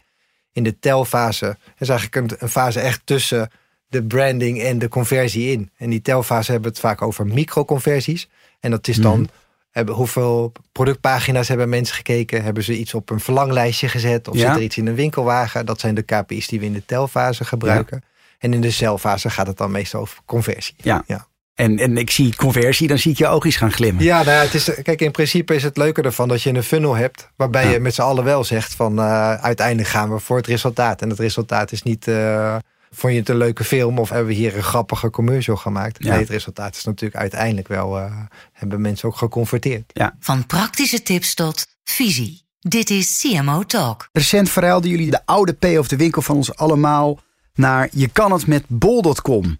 In 0.51 0.63
de 0.63 0.79
telfase 0.79 1.57
is 1.77 1.89
eigenlijk 1.89 2.31
een, 2.31 2.37
een, 2.39 2.49
fase 2.49 2.79
echt 2.79 3.01
tussen 3.03 3.51
de 3.87 4.03
branding 4.03 4.61
en 4.61 4.79
de 4.79 4.87
conversie 4.87 5.51
in. 5.51 5.71
En 5.77 5.89
die 5.89 6.01
telfase 6.01 6.51
hebben 6.51 6.69
we 6.71 6.75
het 6.77 6.85
vaak 6.85 7.01
over 7.01 7.25
microconversies. 7.25 8.29
En 8.59 8.71
dat 8.71 8.87
is 8.87 8.97
dan... 8.97 9.19
Mm. 9.19 9.29
Hebben, 9.71 9.95
hoeveel 9.95 10.51
productpagina's 10.71 11.47
hebben 11.47 11.69
mensen 11.69 11.95
gekeken? 11.95 12.43
Hebben 12.43 12.63
ze 12.63 12.77
iets 12.77 12.93
op 12.93 13.09
een 13.09 13.19
verlanglijstje 13.19 13.87
gezet? 13.87 14.27
Of 14.27 14.37
zit 14.37 14.47
er 14.47 14.61
iets 14.61 14.77
in 14.77 14.87
een 14.87 14.95
winkelwagen? 14.95 15.65
Dat 15.65 15.79
zijn 15.79 15.95
de 15.95 16.01
KPI's 16.01 16.47
die 16.47 16.59
we 16.59 16.65
in 16.65 16.73
de 16.73 16.85
telfase 16.85 17.45
gebruiken. 17.45 18.03
En 18.39 18.53
in 18.53 18.61
de 18.61 18.71
celfase 18.71 19.29
gaat 19.29 19.47
het 19.47 19.57
dan 19.57 19.71
meestal 19.71 20.01
over 20.01 20.19
conversie. 20.25 20.75
Ja. 20.77 21.03
En, 21.53 21.79
en 21.79 21.97
ik 21.97 22.09
zie 22.09 22.35
conversie, 22.35 22.87
dan 22.87 22.97
zie 22.97 23.11
ik 23.11 23.17
je 23.17 23.27
oogjes 23.27 23.55
gaan 23.55 23.71
glimmen. 23.71 24.03
Ja, 24.03 24.23
nou 24.23 24.37
ja, 24.37 24.43
het 24.43 24.53
is, 24.53 24.69
kijk, 24.81 25.01
in 25.01 25.11
principe 25.11 25.55
is 25.55 25.63
het 25.63 25.77
leuke 25.77 26.01
ervan 26.01 26.27
dat 26.27 26.41
je 26.41 26.53
een 26.53 26.63
funnel 26.63 26.95
hebt... 26.95 27.29
waarbij 27.35 27.71
je 27.71 27.79
met 27.79 27.93
z'n 27.93 28.01
allen 28.01 28.23
wel 28.23 28.43
zegt 28.43 28.75
van 28.75 28.99
uh, 28.99 29.33
uiteindelijk 29.33 29.87
gaan 29.87 30.13
we 30.13 30.19
voor 30.19 30.37
het 30.37 30.47
resultaat. 30.47 31.01
En 31.01 31.09
het 31.09 31.19
resultaat 31.19 31.71
is 31.71 31.83
niet... 31.83 32.07
Uh, 32.07 32.55
vond 32.91 33.13
je 33.13 33.19
het 33.19 33.29
een 33.29 33.37
leuke 33.37 33.63
film 33.63 33.99
of 33.99 34.09
hebben 34.09 34.27
we 34.27 34.33
hier 34.33 34.55
een 34.55 34.63
grappige 34.63 35.09
commercial 35.09 35.55
gemaakt? 35.55 35.99
Nee, 35.99 36.11
het 36.11 36.29
resultaat 36.29 36.75
is 36.75 36.83
natuurlijk 36.83 37.21
uiteindelijk 37.21 37.67
wel... 37.67 37.99
Uh, 37.99 38.15
hebben 38.51 38.81
mensen 38.81 39.07
ook 39.07 39.17
geconverteerd. 39.17 39.91
Ja. 39.93 40.15
Van 40.19 40.45
praktische 40.45 41.01
tips 41.03 41.33
tot 41.33 41.65
visie. 41.83 42.41
Dit 42.59 42.89
is 42.89 43.19
CMO 43.21 43.63
Talk. 43.63 44.09
Recent 44.11 44.49
verhuilden 44.49 44.89
jullie 44.89 45.11
de 45.11 45.25
oude 45.25 45.53
P 45.53 45.65
of 45.65 45.87
de 45.87 45.97
winkel 45.97 46.21
van 46.21 46.35
ons 46.35 46.55
allemaal... 46.55 47.19
naar 47.53 47.89
je 47.91 48.07
kan 48.07 48.31
het 48.31 48.47
met 48.47 48.63
bol.com. 48.67 49.59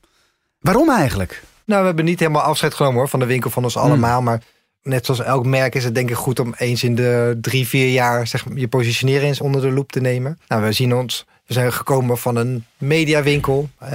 Waarom 0.59 0.89
eigenlijk? 0.89 1.43
Nou, 1.65 1.79
we 1.79 1.87
hebben 1.87 2.05
niet 2.05 2.19
helemaal 2.19 2.41
afscheid 2.41 2.73
genomen 2.73 2.97
hoor, 2.97 3.09
van 3.09 3.19
de 3.19 3.25
winkel 3.25 3.49
van 3.49 3.63
ons 3.63 3.77
allemaal. 3.77 4.15
Hmm. 4.15 4.25
Maar 4.25 4.41
net 4.83 5.05
zoals 5.05 5.21
elk 5.21 5.45
merk 5.45 5.75
is 5.75 5.83
het 5.83 5.95
denk 5.95 6.09
ik 6.09 6.15
goed 6.15 6.39
om 6.39 6.53
eens 6.57 6.83
in 6.83 6.95
de 6.95 7.37
drie, 7.41 7.67
vier 7.67 7.89
jaar 7.89 8.27
zeg, 8.27 8.45
je 8.55 8.67
positionering 8.67 9.27
eens 9.27 9.41
onder 9.41 9.61
de 9.61 9.71
loep 9.71 9.91
te 9.91 10.01
nemen. 10.01 10.39
Nou, 10.47 10.63
we 10.63 10.71
zien 10.71 10.95
ons, 10.95 11.25
we 11.45 11.53
zijn 11.53 11.73
gekomen 11.73 12.17
van 12.17 12.35
een 12.35 12.65
mediawinkel. 12.77 13.69
Uh, 13.83 13.89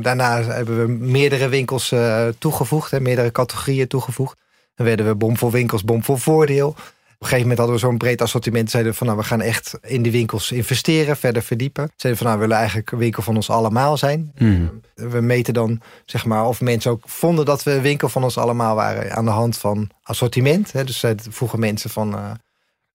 daarna 0.00 0.42
hebben 0.42 0.80
we 0.80 0.92
meerdere 0.92 1.48
winkels 1.48 1.92
uh, 1.92 2.26
toegevoegd, 2.38 2.90
hè, 2.90 3.00
meerdere 3.00 3.32
categorieën 3.32 3.88
toegevoegd. 3.88 4.36
Dan 4.74 4.86
werden 4.86 5.06
we 5.06 5.14
bomvol 5.14 5.50
winkels, 5.50 5.84
bomvol 5.84 6.16
voordeel. 6.16 6.76
Op 7.16 7.22
een 7.22 7.28
gegeven 7.28 7.48
moment 7.48 7.58
hadden 7.58 7.76
we 7.76 7.86
zo'n 7.86 7.98
breed 7.98 8.22
assortiment. 8.22 8.70
Zeiden 8.70 8.92
we 8.92 8.98
van 8.98 9.06
nou, 9.06 9.18
we 9.18 9.24
gaan 9.24 9.40
echt 9.40 9.78
in 9.82 10.02
die 10.02 10.12
winkels 10.12 10.52
investeren, 10.52 11.16
verder 11.16 11.42
verdiepen. 11.42 11.90
Zeiden 11.96 12.22
van 12.22 12.30
nou, 12.30 12.40
we 12.40 12.46
willen 12.46 12.60
eigenlijk 12.60 12.90
een 12.90 12.98
winkel 12.98 13.22
van 13.22 13.36
ons 13.36 13.50
allemaal 13.50 13.96
zijn. 13.96 14.32
Mm. 14.38 14.80
We 14.94 15.20
meten 15.20 15.54
dan 15.54 15.80
zeg 16.04 16.24
maar 16.24 16.46
of 16.46 16.60
mensen 16.60 16.90
ook 16.90 17.02
vonden 17.08 17.44
dat 17.44 17.62
we 17.62 17.70
een 17.70 17.82
winkel 17.82 18.08
van 18.08 18.24
ons 18.24 18.38
allemaal 18.38 18.74
waren 18.74 19.16
aan 19.16 19.24
de 19.24 19.30
hand 19.30 19.58
van 19.58 19.90
assortiment. 20.02 20.86
Dus 20.86 21.04
vroegen 21.28 21.58
mensen 21.58 21.90
van 21.90 22.14
uh, 22.14 22.30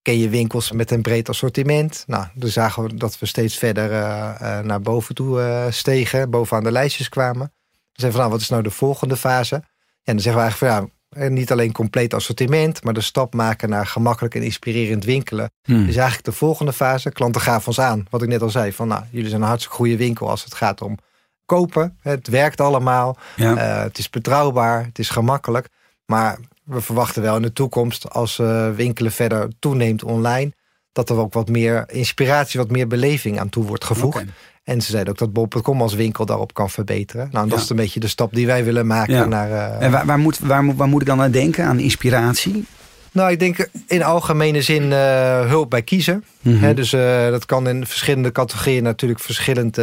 ken 0.02 0.18
je 0.18 0.30
winkels 0.30 0.72
met 0.72 0.92
een 0.92 1.02
breed 1.02 1.30
assortiment? 1.30 2.04
Nou, 2.08 2.26
dan 2.34 2.50
zagen 2.50 2.84
we 2.84 2.94
dat 2.94 3.20
we 3.20 3.26
steeds 3.26 3.58
verder 3.58 3.92
uh, 3.92 4.60
naar 4.60 4.82
boven 4.82 5.16
toe 5.16 5.68
stegen, 5.70 6.30
bovenaan 6.30 6.64
de 6.64 6.72
lijstjes 6.72 7.10
kwamen. 7.10 7.40
Dan 7.40 7.52
zeiden 7.94 8.12
van 8.12 8.20
nou, 8.20 8.32
wat 8.32 8.42
is 8.42 8.50
nou 8.50 8.64
de 8.64 8.72
volgende 8.72 9.18
fase? 9.18 9.56
En 10.04 10.14
dan 10.14 10.20
zeggen 10.20 10.42
we 10.42 10.48
eigenlijk 10.48 10.74
van 10.74 10.84
ja, 10.84 11.00
en 11.16 11.34
niet 11.34 11.52
alleen 11.52 11.72
compleet 11.72 12.14
assortiment, 12.14 12.84
maar 12.84 12.94
de 12.94 13.02
stap 13.02 13.34
maken 13.34 13.70
naar 13.70 13.88
gemakkelijk 13.88 14.36
en 14.36 14.44
inspirerend 14.44 15.06
winkelen. 15.06 15.52
Hmm. 15.64 15.88
is 15.88 15.96
eigenlijk 15.96 16.26
de 16.26 16.32
volgende 16.32 16.74
fase. 16.74 17.12
Klanten 17.12 17.42
gaven 17.42 17.68
ons 17.68 17.80
aan, 17.80 18.06
wat 18.10 18.22
ik 18.22 18.28
net 18.28 18.42
al 18.42 18.50
zei, 18.50 18.74
van 18.74 18.88
nou, 18.88 19.04
jullie 19.12 19.30
zijn 19.30 19.42
een 19.42 19.48
hartstikke 19.48 19.78
goede 19.78 19.98
winkel 19.98 20.30
als 20.30 20.44
het 20.44 20.54
gaat 20.54 20.82
om 20.82 20.98
kopen. 21.46 21.98
Het 22.02 22.28
werkt 22.28 22.62
allemaal, 22.62 23.18
ja. 23.36 23.56
uh, 23.56 23.84
het 23.84 23.98
is 23.98 24.10
betrouwbaar, 24.10 24.86
het 24.86 25.00
is 25.00 25.10
gemakkelijk. 25.10 25.68
Maar 26.06 26.40
we 26.64 26.82
verwachten 26.82 27.22
wel 27.22 27.36
in 27.36 27.42
de 27.42 27.54
toekomst, 27.54 28.10
als 28.10 28.38
uh, 28.38 28.70
winkelen 28.70 29.12
verder 29.12 29.50
toeneemt 29.60 30.04
online, 30.04 30.52
dat 30.92 31.10
er 31.10 31.18
ook 31.18 31.34
wat 31.34 31.50
meer 31.50 31.84
inspiratie, 31.88 32.60
wat 32.60 32.72
meer 32.72 32.88
beleving 32.88 33.40
aan 33.40 33.50
toe 33.50 33.66
wordt 33.66 33.84
gevoegd. 33.84 34.24
En 34.64 34.82
ze 34.82 34.92
zeiden 34.92 35.14
ook 35.14 35.20
dat 35.20 35.34
bol.com 35.34 35.82
als 35.82 35.94
winkel 35.94 36.26
daarop 36.26 36.54
kan 36.54 36.70
verbeteren. 36.70 37.30
Nou, 37.32 37.50
dat 37.50 37.60
is 37.60 37.70
een 37.70 37.76
beetje 37.76 38.00
de 38.00 38.08
stap 38.08 38.34
die 38.34 38.46
wij 38.46 38.64
willen 38.64 38.88
maken 38.88 39.30
naar... 39.30 39.50
Uh... 39.50 39.82
En 39.82 39.92
waar, 39.92 40.06
waar, 40.06 40.20
moet, 40.20 40.40
waar, 40.40 40.76
waar 40.76 40.88
moet 40.88 41.02
ik 41.02 41.08
dan 41.08 41.22
aan 41.22 41.32
denken, 41.32 41.66
aan 41.66 41.80
inspiratie? 41.80 42.66
Nou, 43.12 43.32
ik 43.32 43.40
denk 43.40 43.70
in 43.88 44.04
algemene 44.04 44.62
zin 44.62 44.84
uh, 44.84 45.48
hulp 45.48 45.70
bij 45.70 45.82
kiezen. 45.82 46.24
Mm 46.42 46.76
dus 46.76 46.94
uh, 46.94 47.30
dat 47.30 47.46
kan 47.46 47.68
in 47.68 47.86
verschillende 47.86 48.32
categorieën 48.32 48.84
natuurlijk 48.84 49.20
verschillend 49.20 49.80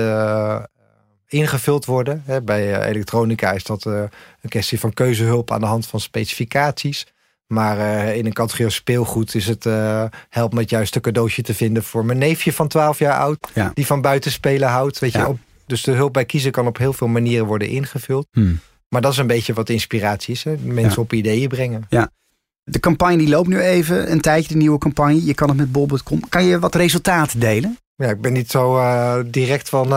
ingevuld 1.27 1.85
worden. 1.85 2.23
He, 2.27 2.43
bij 2.43 2.83
elektronica 2.89 3.53
is 3.53 3.65
dat 3.65 3.85
een 3.85 4.09
kwestie 4.49 4.81
van 4.81 4.93
keuzehulp 4.93 5.51
aan 5.51 5.61
de 5.61 5.67
hand 5.67 5.87
van 5.87 6.01
specificaties. 6.01 7.07
Maar 7.49 7.79
uh, 7.79 8.17
in 8.17 8.27
een 8.27 8.33
categorie 8.33 8.71
speelgoed 8.71 9.35
is 9.35 9.47
het 9.47 9.67
uh, 9.67 10.05
helpt 10.29 10.55
met 10.55 10.71
juist 10.71 10.95
een 10.95 11.01
cadeautje 11.01 11.43
te 11.43 11.55
vinden 11.55 11.83
voor 11.83 12.05
mijn 12.05 12.19
neefje 12.19 12.53
van 12.53 12.69
12 12.69 12.99
jaar 12.99 13.19
oud. 13.19 13.51
Ja. 13.55 13.71
Die 13.75 13.87
van 13.87 14.01
buiten 14.01 14.31
spelen 14.31 14.69
houdt. 14.69 14.99
Weet 14.99 15.13
je, 15.13 15.27
op, 15.27 15.39
dus 15.67 15.83
de 15.83 15.93
hulp 15.93 16.13
bij 16.13 16.25
kiezen 16.25 16.51
kan 16.51 16.67
op 16.67 16.79
heel 16.79 16.93
veel 16.93 17.07
manieren 17.07 17.47
worden 17.47 17.69
ingevuld. 17.69 18.27
Hmm. 18.33 18.61
Maar 18.89 19.01
dat 19.01 19.13
is 19.13 19.19
een 19.19 19.27
beetje 19.27 19.53
wat 19.53 19.69
inspiratie 19.69 20.35
is. 20.35 20.45
Hè? 20.45 20.57
Mensen 20.57 21.03
op 21.03 21.13
ideeën 21.13 21.49
brengen. 21.49 21.87
Ja. 21.89 22.11
De 22.65 22.81
campagne 22.81 23.17
die 23.17 23.29
loopt 23.29 23.49
nu 23.49 23.61
even, 23.61 24.13
een 24.13 24.21
tijdje, 24.21 24.53
de 24.53 24.59
nieuwe 24.59 24.79
campagne. 24.79 25.25
Je 25.25 25.35
kan 25.35 25.49
het 25.49 25.57
met 25.57 25.73
bol.com. 25.73 26.29
Kan 26.29 26.45
je 26.45 26.59
wat 26.59 26.75
resultaten 26.75 27.41
delen? 27.41 27.79
Ja, 27.95 28.09
ik 28.09 28.21
ben 28.21 28.33
niet 28.33 28.51
zo 28.51 28.79
uh, 28.79 29.19
direct 29.27 29.69
van 29.69 29.89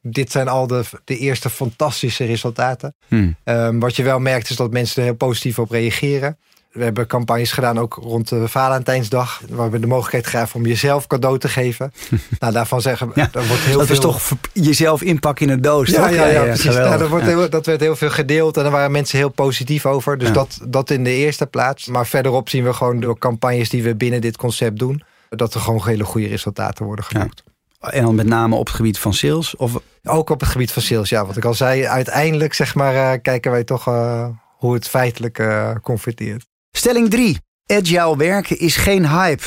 dit 0.00 0.30
zijn 0.30 0.48
al 0.48 0.66
de, 0.66 0.84
de 1.04 1.18
eerste 1.18 1.50
fantastische 1.50 2.24
resultaten. 2.24 2.94
Hmm. 3.08 3.36
Um, 3.44 3.80
wat 3.80 3.96
je 3.96 4.02
wel 4.02 4.18
merkt 4.18 4.50
is 4.50 4.56
dat 4.56 4.72
mensen 4.72 5.02
er 5.02 5.08
heel 5.08 5.16
positief 5.16 5.58
op 5.58 5.70
reageren 5.70 6.38
we 6.76 6.84
hebben 6.84 7.06
campagnes 7.06 7.52
gedaan 7.52 7.78
ook 7.78 7.94
rond 7.94 8.28
de 8.28 8.48
Valentijnsdag. 8.48 9.40
Waar 9.48 9.70
we 9.70 9.80
de 9.80 9.86
mogelijkheid 9.86 10.26
gaven 10.26 10.56
om 10.56 10.66
jezelf 10.66 11.06
cadeau 11.06 11.38
te 11.38 11.48
geven. 11.48 11.92
nou, 12.38 12.52
daarvan 12.52 12.80
zeggen 12.80 13.08
we. 13.08 13.12
Ja, 13.20 13.30
wordt 13.32 13.62
heel 13.62 13.78
dat 13.78 13.86
veel... 13.86 13.94
is 13.94 14.00
toch 14.00 14.30
jezelf 14.52 15.02
inpakken 15.02 15.46
in 15.46 15.52
een 15.52 15.60
doos. 15.60 15.88
Ja, 15.88 16.06
toch? 16.06 16.14
ja, 16.14 16.26
ja, 16.26 16.42
precies. 16.42 16.74
Nou, 16.74 16.98
dat, 16.98 17.08
wordt 17.08 17.24
heel, 17.24 17.50
dat 17.50 17.66
werd 17.66 17.80
heel 17.80 17.96
veel 17.96 18.10
gedeeld. 18.10 18.56
En 18.56 18.62
daar 18.62 18.72
waren 18.72 18.90
mensen 18.90 19.18
heel 19.18 19.28
positief 19.28 19.86
over. 19.86 20.18
Dus 20.18 20.32
dat, 20.32 20.58
dat 20.68 20.90
in 20.90 21.04
de 21.04 21.14
eerste 21.14 21.46
plaats. 21.46 21.86
Maar 21.86 22.06
verderop 22.06 22.48
zien 22.48 22.64
we 22.64 22.72
gewoon 22.72 23.00
door 23.00 23.18
campagnes 23.18 23.68
die 23.68 23.82
we 23.82 23.94
binnen 23.94 24.20
dit 24.20 24.36
concept 24.36 24.78
doen. 24.78 25.02
Dat 25.28 25.54
er 25.54 25.60
gewoon 25.60 25.80
hele 25.84 26.04
goede 26.04 26.28
resultaten 26.28 26.84
worden 26.84 27.04
geboekt. 27.04 27.42
En 27.80 28.02
dan 28.02 28.14
met 28.14 28.26
name 28.26 28.54
op 28.54 28.66
het 28.66 28.76
gebied 28.76 28.98
van 28.98 29.14
sales? 29.14 29.56
Of... 29.56 29.80
Ook 30.04 30.30
op 30.30 30.40
het 30.40 30.48
gebied 30.48 30.72
van 30.72 30.82
sales, 30.82 31.08
ja. 31.08 31.26
Wat 31.26 31.36
ik 31.36 31.44
al 31.44 31.54
zei, 31.54 31.86
uiteindelijk 31.86 32.54
zeg 32.54 32.74
maar, 32.74 32.94
uh, 32.94 33.12
kijken 33.22 33.50
wij 33.50 33.64
toch 33.64 33.88
uh, 33.88 34.28
hoe 34.56 34.74
het 34.74 34.88
feitelijk 34.88 35.38
uh, 35.38 35.70
converteert. 35.82 36.46
Stelling 36.76 37.10
3. 37.10 37.38
Agile 37.66 38.16
werken 38.16 38.58
is 38.58 38.76
geen 38.76 39.08
hype. 39.08 39.42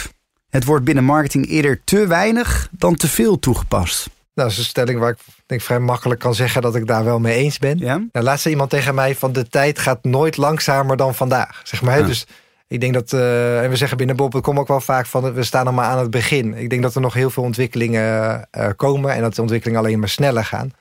Het 0.49 0.65
wordt 0.65 0.85
binnen 0.85 1.03
marketing 1.03 1.49
eerder 1.49 1.81
te 1.83 2.07
weinig 2.07 2.69
dan 2.71 2.95
te 2.95 3.07
veel 3.07 3.39
toegepast. 3.39 4.09
Nou, 4.33 4.47
dat 4.47 4.51
is 4.51 4.57
een 4.57 4.63
stelling 4.63 4.99
waar 4.99 5.11
ik 5.11 5.17
denk 5.45 5.61
vrij 5.61 5.79
makkelijk 5.79 6.19
kan 6.19 6.35
zeggen 6.35 6.61
dat 6.61 6.75
ik 6.75 6.87
daar 6.87 7.03
wel 7.03 7.19
mee 7.19 7.37
eens 7.37 7.57
ben. 7.57 7.77
Ja? 7.77 7.97
Nou, 8.11 8.25
laatst 8.25 8.41
zei 8.41 8.53
iemand 8.53 8.69
tegen 8.69 8.95
mij 8.95 9.15
van 9.15 9.33
de 9.33 9.47
tijd 9.47 9.79
gaat 9.79 10.03
nooit 10.03 10.37
langzamer 10.37 10.97
dan 10.97 11.15
vandaag. 11.15 11.61
Zeg 11.63 11.81
maar, 11.81 12.05
Dus 12.05 12.27
ik 12.67 12.79
denk 12.79 12.93
dat, 12.93 13.11
uh, 13.11 13.63
en 13.63 13.69
we 13.69 13.75
zeggen 13.75 13.97
binnen 13.97 14.15
Bob.com 14.15 14.59
ook 14.59 14.67
wel 14.67 14.81
vaak 14.81 15.05
van 15.05 15.33
we 15.33 15.43
staan 15.43 15.65
nog 15.65 15.73
maar 15.73 15.85
aan 15.85 15.99
het 15.99 16.11
begin. 16.11 16.53
Ik 16.53 16.69
denk 16.69 16.81
dat 16.81 16.95
er 16.95 17.01
nog 17.01 17.13
heel 17.13 17.29
veel 17.29 17.43
ontwikkelingen 17.43 18.47
uh, 18.57 18.67
komen 18.75 19.13
en 19.13 19.21
dat 19.21 19.35
de 19.35 19.41
ontwikkelingen 19.41 19.83
alleen 19.83 19.99
maar 19.99 20.09
sneller 20.09 20.45
gaan. 20.45 20.71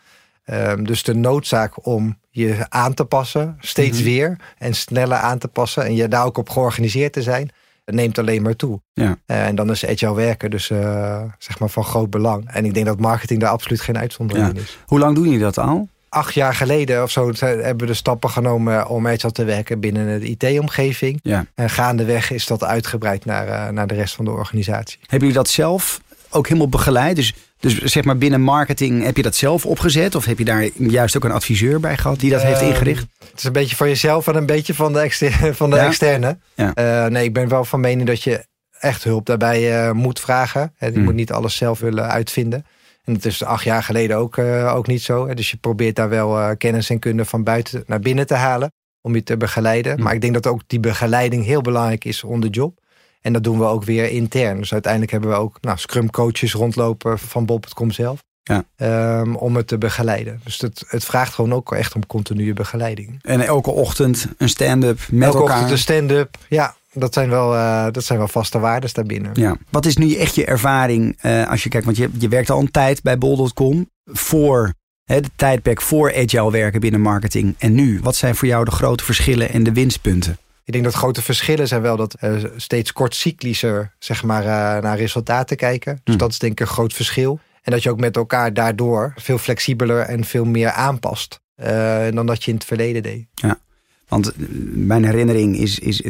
Um, 0.52 0.86
dus 0.86 1.02
de 1.02 1.14
noodzaak 1.14 1.86
om 1.86 2.18
je 2.30 2.66
aan 2.68 2.94
te 2.94 3.04
passen, 3.04 3.56
steeds 3.60 3.98
mhm. 3.98 4.06
weer 4.06 4.36
en 4.58 4.74
sneller 4.74 5.18
aan 5.18 5.38
te 5.38 5.48
passen 5.48 5.84
en 5.84 5.94
je 5.94 6.08
daar 6.08 6.24
ook 6.24 6.38
op 6.38 6.50
georganiseerd 6.50 7.12
te 7.12 7.22
zijn, 7.22 7.50
neemt 7.84 8.18
alleen 8.18 8.42
maar 8.42 8.56
toe. 8.56 8.80
Ja. 8.92 9.18
Uh, 9.26 9.46
en 9.46 9.54
dan 9.54 9.70
is 9.70 9.86
agile 9.86 10.14
werken 10.14 10.50
dus 10.50 10.70
uh, 10.70 11.22
zeg 11.38 11.58
maar 11.58 11.68
van 11.68 11.84
groot 11.84 12.10
belang. 12.10 12.50
En 12.50 12.64
ik 12.64 12.74
denk 12.74 12.86
dat 12.86 13.00
marketing 13.00 13.40
daar 13.40 13.50
absoluut 13.50 13.80
geen 13.80 13.98
uitzondering 13.98 14.46
ja. 14.54 14.60
is. 14.60 14.78
Hoe 14.86 14.98
lang 14.98 15.14
doen 15.14 15.24
jullie 15.24 15.38
dat 15.38 15.58
al? 15.58 15.88
Acht 16.08 16.34
jaar 16.34 16.54
geleden 16.54 17.02
of 17.02 17.10
zo 17.10 17.32
hebben 17.38 17.78
we 17.78 17.86
de 17.86 17.94
stappen 17.94 18.30
genomen 18.30 18.88
om 18.88 19.06
agile 19.06 19.32
te 19.32 19.44
werken 19.44 19.80
binnen 19.80 20.20
de 20.20 20.26
IT-omgeving. 20.26 21.20
Ja. 21.22 21.46
En 21.54 21.70
gaandeweg 21.70 22.30
is 22.30 22.46
dat 22.46 22.64
uitgebreid 22.64 23.24
naar, 23.24 23.48
uh, 23.48 23.68
naar 23.68 23.86
de 23.86 23.94
rest 23.94 24.14
van 24.14 24.24
de 24.24 24.30
organisatie. 24.30 24.98
Hebben 25.00 25.28
jullie 25.28 25.42
dat 25.42 25.48
zelf 25.48 26.00
ook 26.30 26.46
helemaal 26.46 26.68
begeleid? 26.68 27.16
Dus 27.16 27.34
dus 27.60 27.78
zeg 27.78 28.04
maar 28.04 28.18
binnen 28.18 28.40
marketing, 28.40 29.04
heb 29.04 29.16
je 29.16 29.22
dat 29.22 29.36
zelf 29.36 29.66
opgezet? 29.66 30.14
Of 30.14 30.24
heb 30.24 30.38
je 30.38 30.44
daar 30.44 30.68
juist 30.76 31.16
ook 31.16 31.24
een 31.24 31.30
adviseur 31.30 31.80
bij 31.80 31.96
gehad 31.96 32.20
die 32.20 32.30
dat 32.30 32.42
heeft 32.42 32.60
ehm, 32.60 32.70
ingericht? 32.70 33.06
Het 33.18 33.38
is 33.38 33.44
een 33.44 33.52
beetje 33.52 33.76
van 33.76 33.88
jezelf 33.88 34.26
en 34.26 34.34
een 34.34 34.46
beetje 34.46 34.74
van 34.74 34.92
de, 34.92 34.98
externe. 34.98 35.54
Van 35.62 35.70
de 35.70 35.78
externe. 35.78 36.38
Ja. 36.54 36.72
Uh, 36.74 37.10
nee, 37.10 37.24
ik 37.24 37.32
ben 37.32 37.48
wel 37.48 37.64
van 37.64 37.80
mening 37.80 38.06
dat 38.06 38.22
je 38.22 38.46
echt 38.78 39.04
hulp 39.04 39.26
daarbij 39.26 39.86
uh, 39.86 39.92
moet 39.92 40.20
vragen. 40.20 40.74
Je 40.78 40.90
hmm. 40.90 41.02
moet 41.02 41.14
niet 41.14 41.32
alles 41.32 41.56
zelf 41.56 41.78
willen 41.78 42.08
uitvinden. 42.08 42.66
En 43.04 43.12
dat 43.12 43.24
is 43.24 43.44
acht 43.44 43.64
jaar 43.64 43.82
geleden 43.82 44.16
ook, 44.16 44.36
uh, 44.36 44.74
ook 44.74 44.86
niet 44.86 45.02
zo. 45.02 45.28
Hè. 45.28 45.34
Dus 45.34 45.50
je 45.50 45.56
probeert 45.56 45.96
daar 45.96 46.08
wel 46.08 46.56
kennis 46.56 46.90
en 46.90 46.98
kunde 46.98 47.24
van 47.24 47.44
buiten 47.44 47.82
naar 47.86 48.00
binnen 48.00 48.26
te 48.26 48.34
halen. 48.34 48.72
Om 49.00 49.14
je 49.14 49.22
te 49.22 49.36
begeleiden. 49.36 49.94
Hmm. 49.94 50.02
Maar 50.02 50.14
ik 50.14 50.20
denk 50.20 50.34
dat 50.34 50.46
ook 50.46 50.62
die 50.66 50.80
begeleiding 50.80 51.44
heel 51.44 51.60
belangrijk 51.60 52.04
is 52.04 52.24
on 52.24 52.40
the 52.40 52.48
job. 52.48 52.78
En 53.28 53.34
dat 53.34 53.44
doen 53.44 53.58
we 53.58 53.64
ook 53.64 53.84
weer 53.84 54.10
intern. 54.10 54.58
Dus 54.58 54.72
uiteindelijk 54.72 55.12
hebben 55.12 55.30
we 55.30 55.36
ook 55.36 55.58
nou, 55.60 55.78
scrum 55.78 56.10
coaches 56.10 56.52
rondlopen 56.52 57.18
van 57.18 57.46
Bob.com 57.46 57.90
zelf. 57.90 58.22
Ja. 58.42 58.64
Um, 59.20 59.36
om 59.36 59.56
het 59.56 59.66
te 59.66 59.78
begeleiden. 59.78 60.40
Dus 60.44 60.60
het, 60.60 60.84
het 60.86 61.04
vraagt 61.04 61.34
gewoon 61.34 61.52
ook 61.52 61.72
echt 61.72 61.94
om 61.94 62.06
continue 62.06 62.52
begeleiding. 62.52 63.18
En 63.22 63.40
elke 63.40 63.70
ochtend 63.70 64.28
een 64.38 64.48
stand-up 64.48 65.00
met 65.10 65.22
elke 65.22 65.38
elkaar. 65.38 65.54
ochtend 65.54 65.70
een 65.70 65.78
stand-up, 65.78 66.36
ja. 66.48 66.76
Dat 66.92 67.14
zijn, 67.14 67.30
wel, 67.30 67.54
uh, 67.54 67.86
dat 67.90 68.04
zijn 68.04 68.18
wel 68.18 68.28
vaste 68.28 68.58
waarden 68.58 68.90
daarbinnen. 68.92 69.30
Ja. 69.34 69.56
Wat 69.70 69.86
is 69.86 69.96
nu 69.96 70.14
echt 70.14 70.34
je 70.34 70.44
ervaring 70.44 71.18
uh, 71.22 71.50
als 71.50 71.62
je 71.62 71.68
kijkt, 71.68 71.86
want 71.86 71.98
je, 71.98 72.10
je 72.18 72.28
werkt 72.28 72.50
al 72.50 72.60
een 72.60 72.70
tijd 72.70 73.02
bij 73.02 73.18
bol.com 73.18 73.90
voor 74.04 74.74
hè, 75.04 75.20
de 75.20 75.30
tijdperk 75.36 75.82
voor 75.82 76.14
agile 76.16 76.50
werken 76.50 76.80
binnen 76.80 77.00
marketing 77.00 77.54
en 77.58 77.74
nu. 77.74 78.00
Wat 78.02 78.16
zijn 78.16 78.34
voor 78.34 78.48
jou 78.48 78.64
de 78.64 78.70
grote 78.70 79.04
verschillen 79.04 79.50
en 79.50 79.62
de 79.62 79.72
winstpunten? 79.72 80.38
Ik 80.68 80.74
denk 80.74 80.86
dat 80.86 80.94
grote 80.94 81.22
verschillen 81.22 81.68
zijn 81.68 81.82
wel 81.82 81.96
dat 81.96 82.16
uh, 82.20 82.44
steeds 82.56 82.92
kortcyclischer 82.92 83.94
zeg 83.98 84.22
maar, 84.22 84.42
uh, 84.42 84.48
naar 84.82 84.96
resultaten 84.96 85.56
kijken. 85.56 86.00
Dus 86.04 86.14
hm. 86.14 86.20
dat 86.20 86.30
is 86.30 86.38
denk 86.38 86.52
ik 86.52 86.60
een 86.60 86.66
groot 86.66 86.92
verschil. 86.92 87.40
En 87.62 87.72
dat 87.72 87.82
je 87.82 87.90
ook 87.90 88.00
met 88.00 88.16
elkaar 88.16 88.54
daardoor 88.54 89.12
veel 89.16 89.38
flexibeler 89.38 90.00
en 90.00 90.24
veel 90.24 90.44
meer 90.44 90.70
aanpast 90.70 91.40
uh, 91.56 91.66
dan 92.10 92.26
dat 92.26 92.44
je 92.44 92.50
in 92.50 92.56
het 92.56 92.66
verleden 92.66 93.02
deed. 93.02 93.26
Ja. 93.34 93.58
Want 94.08 94.32
mijn 94.72 95.04
herinnering 95.04 95.58
is, 95.58 95.78
is 95.78 96.02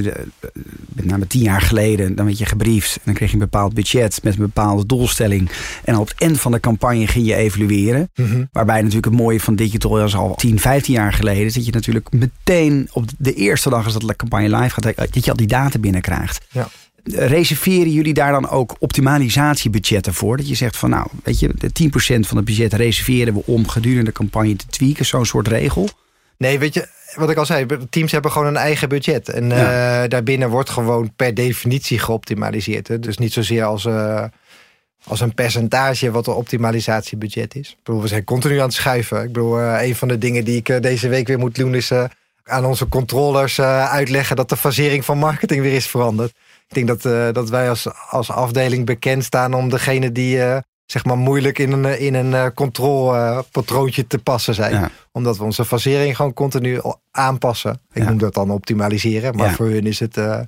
met 0.94 1.04
name 1.04 1.26
tien 1.26 1.42
jaar 1.42 1.60
geleden, 1.60 2.14
dan 2.14 2.24
werd 2.24 2.38
je 2.38 2.46
gebriefd. 2.46 2.96
En 2.96 3.02
dan 3.04 3.14
kreeg 3.14 3.28
je 3.28 3.34
een 3.34 3.40
bepaald 3.40 3.74
budget 3.74 4.20
met 4.22 4.32
een 4.32 4.40
bepaalde 4.40 4.86
doelstelling. 4.86 5.50
En 5.84 5.96
op 5.96 6.08
het 6.08 6.20
eind 6.20 6.40
van 6.40 6.52
de 6.52 6.60
campagne 6.60 7.06
ging 7.06 7.26
je 7.26 7.34
evalueren. 7.34 8.10
Waarbij 8.52 8.76
natuurlijk 8.76 9.04
het 9.04 9.14
mooie 9.14 9.40
van 9.40 9.56
digital 9.56 10.04
is 10.04 10.14
al 10.14 10.34
10, 10.34 10.60
15 10.60 10.94
jaar 10.94 11.12
geleden. 11.12 11.52
Dat 11.52 11.66
je 11.66 11.72
natuurlijk 11.72 12.12
meteen 12.12 12.88
op 12.92 13.04
de 13.18 13.34
eerste 13.34 13.70
dag 13.70 13.84
als 13.84 13.92
dat 13.92 14.02
de 14.02 14.16
campagne 14.16 14.56
live 14.56 14.70
gaat, 14.70 15.12
dat 15.12 15.24
je 15.24 15.30
al 15.30 15.36
die 15.36 15.46
data 15.46 15.78
binnenkrijgt. 15.78 16.46
Ja. 16.50 16.68
Reserveren 17.04 17.92
jullie 17.92 18.14
daar 18.14 18.32
dan 18.32 18.48
ook 18.48 18.76
optimalisatiebudgetten 18.78 20.14
voor? 20.14 20.36
Dat 20.36 20.48
je 20.48 20.54
zegt 20.54 20.76
van 20.76 20.90
nou, 20.90 21.08
weet 21.24 21.38
je, 21.38 21.50
de 21.54 21.70
10% 21.84 22.26
van 22.26 22.36
het 22.36 22.46
budget 22.46 22.72
reserveren 22.72 23.34
we 23.34 23.42
om 23.44 23.68
gedurende 23.68 24.04
de 24.04 24.12
campagne 24.12 24.56
te 24.56 24.66
tweaken. 24.66 25.06
Zo'n 25.06 25.26
soort 25.26 25.48
regel. 25.48 25.88
Nee, 26.36 26.58
weet 26.58 26.74
je, 26.74 26.88
wat 27.14 27.30
ik 27.30 27.36
al 27.36 27.46
zei, 27.46 27.66
teams 27.90 28.12
hebben 28.12 28.32
gewoon 28.32 28.46
een 28.46 28.56
eigen 28.56 28.88
budget. 28.88 29.28
En 29.28 29.48
ja. 29.48 30.02
uh, 30.02 30.08
daarbinnen 30.08 30.50
wordt 30.50 30.70
gewoon 30.70 31.12
per 31.16 31.34
definitie 31.34 31.98
geoptimaliseerd. 31.98 32.88
Hè? 32.88 32.98
Dus 32.98 33.18
niet 33.18 33.32
zozeer 33.32 33.64
als, 33.64 33.84
uh, 33.84 34.24
als 35.04 35.20
een 35.20 35.34
percentage 35.34 36.10
wat 36.10 36.26
een 36.26 36.34
optimalisatiebudget 36.34 37.54
is. 37.54 37.70
Ik 37.70 37.76
bedoel, 37.82 38.02
we 38.02 38.08
zijn 38.08 38.24
continu 38.24 38.58
aan 38.58 38.66
het 38.66 38.74
schuiven. 38.74 39.22
Ik 39.22 39.32
bedoel, 39.32 39.60
uh, 39.60 39.82
een 39.82 39.96
van 39.96 40.08
de 40.08 40.18
dingen 40.18 40.44
die 40.44 40.56
ik 40.56 40.82
deze 40.82 41.08
week 41.08 41.26
weer 41.26 41.38
moet 41.38 41.54
doen 41.54 41.74
is 41.74 41.92
aan 42.44 42.64
onze 42.64 42.88
controllers 42.88 43.60
uitleggen 43.60 44.36
dat 44.36 44.48
de 44.48 44.56
fasering 44.56 45.04
van 45.04 45.18
marketing 45.18 45.60
weer 45.60 45.74
is 45.74 45.86
veranderd. 45.86 46.30
Ik 46.68 46.86
denk 46.86 47.02
dat, 47.02 47.34
dat 47.34 47.48
wij 47.48 47.68
als, 47.68 47.86
als 48.10 48.30
afdeling 48.30 48.86
bekend 48.86 49.24
staan 49.24 49.54
om 49.54 49.68
degene 49.68 50.12
die 50.12 50.40
zeg 50.90 51.04
maar 51.04 51.16
moeilijk 51.16 51.58
in 51.58 51.72
een, 51.72 52.00
in 52.00 52.14
een 52.14 52.30
uh, 52.30 52.46
controlepatroontje 52.54 54.06
te 54.06 54.18
passen 54.18 54.54
zijn. 54.54 54.90
Omdat 55.12 55.36
we 55.36 55.44
onze 55.44 55.64
fasering 55.64 56.16
gewoon 56.16 56.32
continu 56.32 56.80
aanpassen. 57.10 57.80
Ik 57.92 58.04
noem 58.04 58.18
dat 58.18 58.34
dan 58.34 58.50
optimaliseren. 58.50 59.36
Maar 59.36 59.54
voor 59.54 59.66
hun 59.66 59.86
is 59.86 60.00
het, 60.00 60.16
uh, 60.16 60.40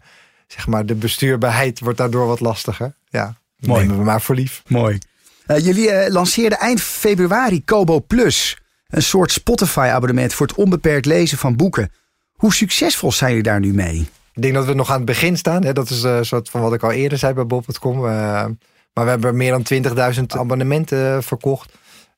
zeg 0.47 0.67
maar, 0.67 0.87
de 0.87 0.95
bestuurbaarheid 0.95 1.81
wordt 1.81 1.99
daardoor 1.99 2.27
wat 2.27 2.41
lastiger. 2.41 2.95
Ja, 3.09 3.35
Mooi. 3.59 3.81
nemen 3.81 3.99
we 3.99 4.05
maar 4.05 4.21
voor 4.21 4.35
lief. 4.35 4.63
Mooi. 4.67 4.99
Uh, 5.47 5.59
jullie 5.59 6.11
lanceerden 6.11 6.59
eind 6.59 6.81
februari 6.81 7.65
Kobo 7.65 8.01
Plus. 8.01 8.59
Een 8.89 9.03
soort 9.03 9.33
Spotify-abonnement 9.33 10.35
voor 10.35 10.47
het 10.47 10.57
onbeperkt 10.57 11.07
lezen 11.07 11.39
van 11.39 11.57
boeken. 11.57 11.93
Hoe 12.33 12.55
succesvol 12.55 13.13
zijn 13.13 13.31
jullie 13.31 13.45
daar 13.45 13.61
nu 13.61 13.75
mee? 13.75 14.09
Ik 14.33 14.43
denk 14.43 14.55
dat 14.55 14.67
we 14.67 14.75
nog 14.75 14.91
aan 14.91 14.97
het 14.97 15.05
begin 15.05 15.37
staan. 15.37 15.65
Hè? 15.65 15.73
Dat 15.73 15.91
is 15.91 16.03
een 16.03 16.25
soort 16.25 16.51
van 16.51 16.61
wat 16.61 16.73
ik 16.73 16.83
al 16.83 16.93
eerder 16.93 17.19
zei 17.19 17.33
bij 17.35 17.47
Bob.com. 17.47 18.07
Maar 18.93 19.05
we 19.05 19.11
hebben 19.11 19.37
meer 19.37 19.63
dan 19.63 20.15
20.000 20.15 20.23
abonnementen 20.27 21.17
eh, 21.17 21.23
verkocht. 21.23 21.73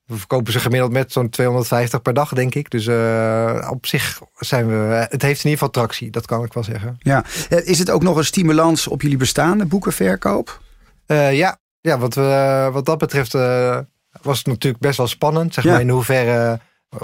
We 0.06 0.16
verkopen 0.16 0.52
ze 0.52 0.60
gemiddeld 0.60 0.92
met 0.92 1.12
zo'n 1.12 1.28
250 1.28 2.02
per 2.02 2.14
dag, 2.14 2.32
denk 2.32 2.54
ik. 2.54 2.70
Dus 2.70 2.86
uh, 2.86 3.68
op 3.70 3.86
zich 3.86 4.20
zijn 4.36 4.66
we. 4.66 5.06
Het 5.08 5.22
heeft 5.22 5.44
in 5.44 5.50
ieder 5.50 5.50
geval 5.50 5.70
tractie, 5.70 6.10
dat 6.10 6.26
kan 6.26 6.44
ik 6.44 6.52
wel 6.52 6.64
zeggen. 6.64 6.96
Ja. 6.98 7.24
Eh, 7.48 7.66
is 7.66 7.78
het 7.78 7.90
ook 7.90 8.02
nog 8.02 8.16
een 8.16 8.24
stimulans 8.24 8.88
op 8.88 9.02
jullie 9.02 9.16
bestaande 9.16 9.66
boekenverkoop? 9.66 10.60
Uh, 11.06 11.36
ja, 11.36 11.58
ja 11.80 11.98
wat, 11.98 12.14
we, 12.14 12.68
wat 12.72 12.84
dat 12.84 12.98
betreft 12.98 13.34
uh, 13.34 13.78
was 14.22 14.38
het 14.38 14.46
natuurlijk 14.46 14.82
best 14.82 14.96
wel 14.96 15.06
spannend. 15.06 15.54
Zeg 15.54 15.64
maar 15.64 15.80
in 15.80 15.88
hoeverre. 15.88 16.60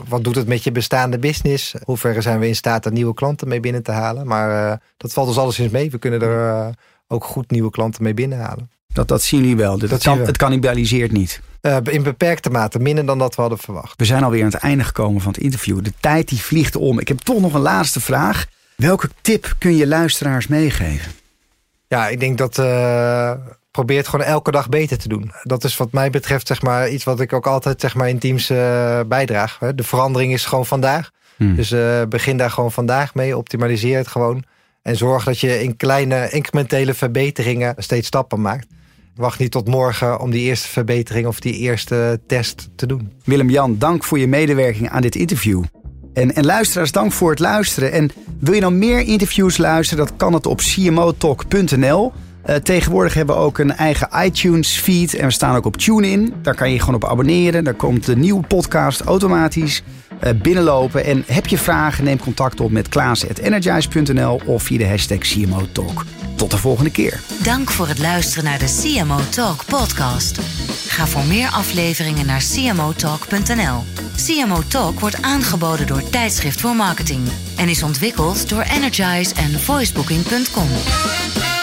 Wat 0.09 0.25
doet 0.25 0.37
het 0.37 0.47
met 0.47 0.65
je 0.65 0.73
bestaande 0.73 1.19
business? 1.19 1.75
Hoe 1.85 1.97
ver 1.97 2.23
zijn 2.23 2.39
we 2.39 2.47
in 2.47 2.57
staat 2.57 2.85
er 2.85 2.93
nieuwe 2.93 3.15
klanten 3.15 3.49
mee 3.49 3.61
binnen 3.61 3.83
te 3.83 3.93
halen? 3.93 4.27
Maar 4.27 4.81
dat 4.97 5.13
valt 5.13 5.29
ons 5.29 5.39
alleszins 5.39 5.73
mee. 5.73 5.91
We 5.91 5.99
kunnen 5.99 6.23
er 6.23 6.75
ook 7.07 7.25
goed 7.25 7.51
nieuwe 7.51 7.71
klanten 7.71 8.03
mee 8.03 8.15
binnenhalen. 8.15 8.71
Dat, 8.93 9.09
dat 9.09 9.23
zien 9.23 9.41
jullie 9.41 9.57
wel. 9.57 9.79
Dat, 9.79 10.03
kan, 10.03 10.19
het 10.19 10.37
cannibaliseert 10.37 11.13
niet. 11.13 11.41
Uh, 11.63 11.77
in 11.83 12.03
beperkte 12.03 12.51
mate, 12.51 12.79
minder 12.79 13.07
dan 13.07 13.19
dat 13.19 13.35
we 13.35 13.41
hadden 13.41 13.59
verwacht. 13.59 13.95
We 13.97 14.05
zijn 14.05 14.23
alweer 14.23 14.45
aan 14.45 14.51
het 14.51 14.63
einde 14.63 14.85
gekomen 14.85 15.21
van 15.21 15.33
het 15.33 15.43
interview. 15.43 15.85
De 15.85 15.93
tijd 16.01 16.29
die 16.29 16.43
vliegt 16.43 16.77
om. 16.77 17.01
Ik 17.01 17.09
heb 17.09 17.19
toch 17.19 17.41
nog 17.41 17.55
een 17.55 17.61
laatste 17.61 18.01
vraag. 18.01 18.47
Welke 18.77 19.09
tip 19.21 19.55
kun 19.59 19.77
je 19.77 19.87
luisteraars 19.87 20.47
meegeven? 20.47 21.13
Ja, 21.87 22.09
ik 22.09 22.21
denk 22.21 22.39
dat 22.39 22.59
uh, 22.59 23.33
probeer 23.71 23.97
het 23.97 24.09
gewoon 24.09 24.27
elke 24.27 24.51
dag 24.51 24.69
beter 24.69 24.99
te 24.99 25.09
doen. 25.09 25.33
Dat 25.43 25.65
is 25.65 25.77
wat 25.77 25.93
mij 25.93 26.11
betreft 26.11 26.47
zeg 26.47 26.63
maar, 26.63 26.89
iets 26.89 27.05
wat 27.05 27.21
ik 27.21 27.33
ook 27.33 27.47
altijd 27.47 27.81
zeg 27.81 27.95
maar, 27.95 28.09
in 28.09 28.19
teams 28.19 28.51
uh, 28.51 29.01
bijdraag. 29.07 29.59
De 29.75 29.83
verandering 29.83 30.33
is 30.33 30.45
gewoon 30.45 30.67
vandaag. 30.67 31.11
Hmm. 31.37 31.57
Dus 31.57 31.75
begin 32.09 32.37
daar 32.37 32.51
gewoon 32.51 32.73
vandaag 32.73 33.15
mee. 33.15 33.37
Optimaliseer 33.37 33.97
het 33.97 34.09
gewoon. 34.09 34.45
En 34.83 34.97
zorg 34.97 35.25
dat 35.25 35.41
je 35.41 35.63
in 35.63 35.77
kleine 35.77 36.31
incrementele 36.31 36.95
verbeteringen 36.95 37.75
steeds 37.79 38.07
stappen 38.07 38.41
maakt. 38.41 38.67
Wacht 39.19 39.39
niet 39.39 39.51
tot 39.51 39.69
morgen 39.69 40.21
om 40.21 40.31
die 40.31 40.43
eerste 40.43 40.69
verbetering 40.69 41.27
of 41.27 41.41
die 41.41 41.55
eerste 41.55 42.21
test 42.27 42.69
te 42.75 42.87
doen. 42.87 43.13
Willem-Jan, 43.25 43.79
dank 43.79 44.05
voor 44.05 44.19
je 44.19 44.27
medewerking 44.27 44.89
aan 44.89 45.03
dit 45.03 45.17
interview. 45.17 45.63
En, 46.13 46.35
en 46.35 46.45
luisteraars, 46.45 46.93
dank 46.93 47.13
voor 47.13 47.31
het 47.31 47.39
luisteren. 47.39 47.93
En 47.93 48.11
wil 48.41 48.55
je 48.55 48.61
nou 48.61 48.73
meer 48.73 49.01
interviews 49.01 49.57
luisteren? 49.57 50.07
Dat 50.07 50.17
kan 50.17 50.33
het 50.33 50.47
op 50.47 50.59
cmotalk.nl. 50.59 52.13
Uh, 52.47 52.55
tegenwoordig 52.55 53.15
hebben 53.15 53.37
we 53.37 53.41
ook 53.43 53.59
een 53.59 53.73
eigen 53.73 54.09
iTunes-feed 54.25 55.15
en 55.15 55.27
we 55.27 55.33
staan 55.33 55.57
ook 55.57 55.67
op 55.67 55.77
TuneIn. 55.77 56.35
Daar 56.43 56.55
kan 56.55 56.73
je 56.73 56.79
gewoon 56.81 56.95
op 56.95 57.05
abonneren. 57.05 57.65
Daar 57.65 57.75
komt 57.75 58.07
de 58.07 58.17
nieuwe 58.17 58.47
podcast 58.47 59.01
automatisch 59.01 59.83
binnenlopen. 60.43 61.05
En 61.05 61.25
heb 61.27 61.47
je 61.47 61.59
vragen, 61.59 62.05
neem 62.05 62.19
contact 62.19 62.61
op 62.61 62.71
met 62.71 62.89
klaas.energize.nl 62.89 64.41
of 64.45 64.63
via 64.63 64.79
de 64.79 64.89
hashtag 64.89 65.19
CMO 65.19 65.67
Talk. 65.73 66.05
Tot 66.37 66.51
de 66.51 66.57
volgende 66.57 66.91
keer. 66.91 67.21
Dank 67.43 67.71
voor 67.71 67.89
het 67.89 67.99
luisteren 67.99 68.45
naar 68.45 68.59
de 68.59 68.81
CMO 68.83 69.19
Talk 69.31 69.65
podcast. 69.65 70.41
Ga 70.89 71.07
voor 71.07 71.25
meer 71.25 71.49
afleveringen 71.49 72.27
naar 72.27 72.45
cmotalk.nl. 72.55 73.85
CMO 74.27 74.63
Talk 74.69 75.01
wordt 75.01 75.23
aangeboden 75.23 75.87
door 75.87 76.11
Tijdschrift 76.11 76.61
voor 76.61 76.75
Marketing 76.75 77.29
en 77.57 77.69
is 77.69 77.83
ontwikkeld 77.83 78.49
door 78.49 78.63
Energize 78.63 79.35
en 79.35 79.61
voicebooking.com. 79.61 81.58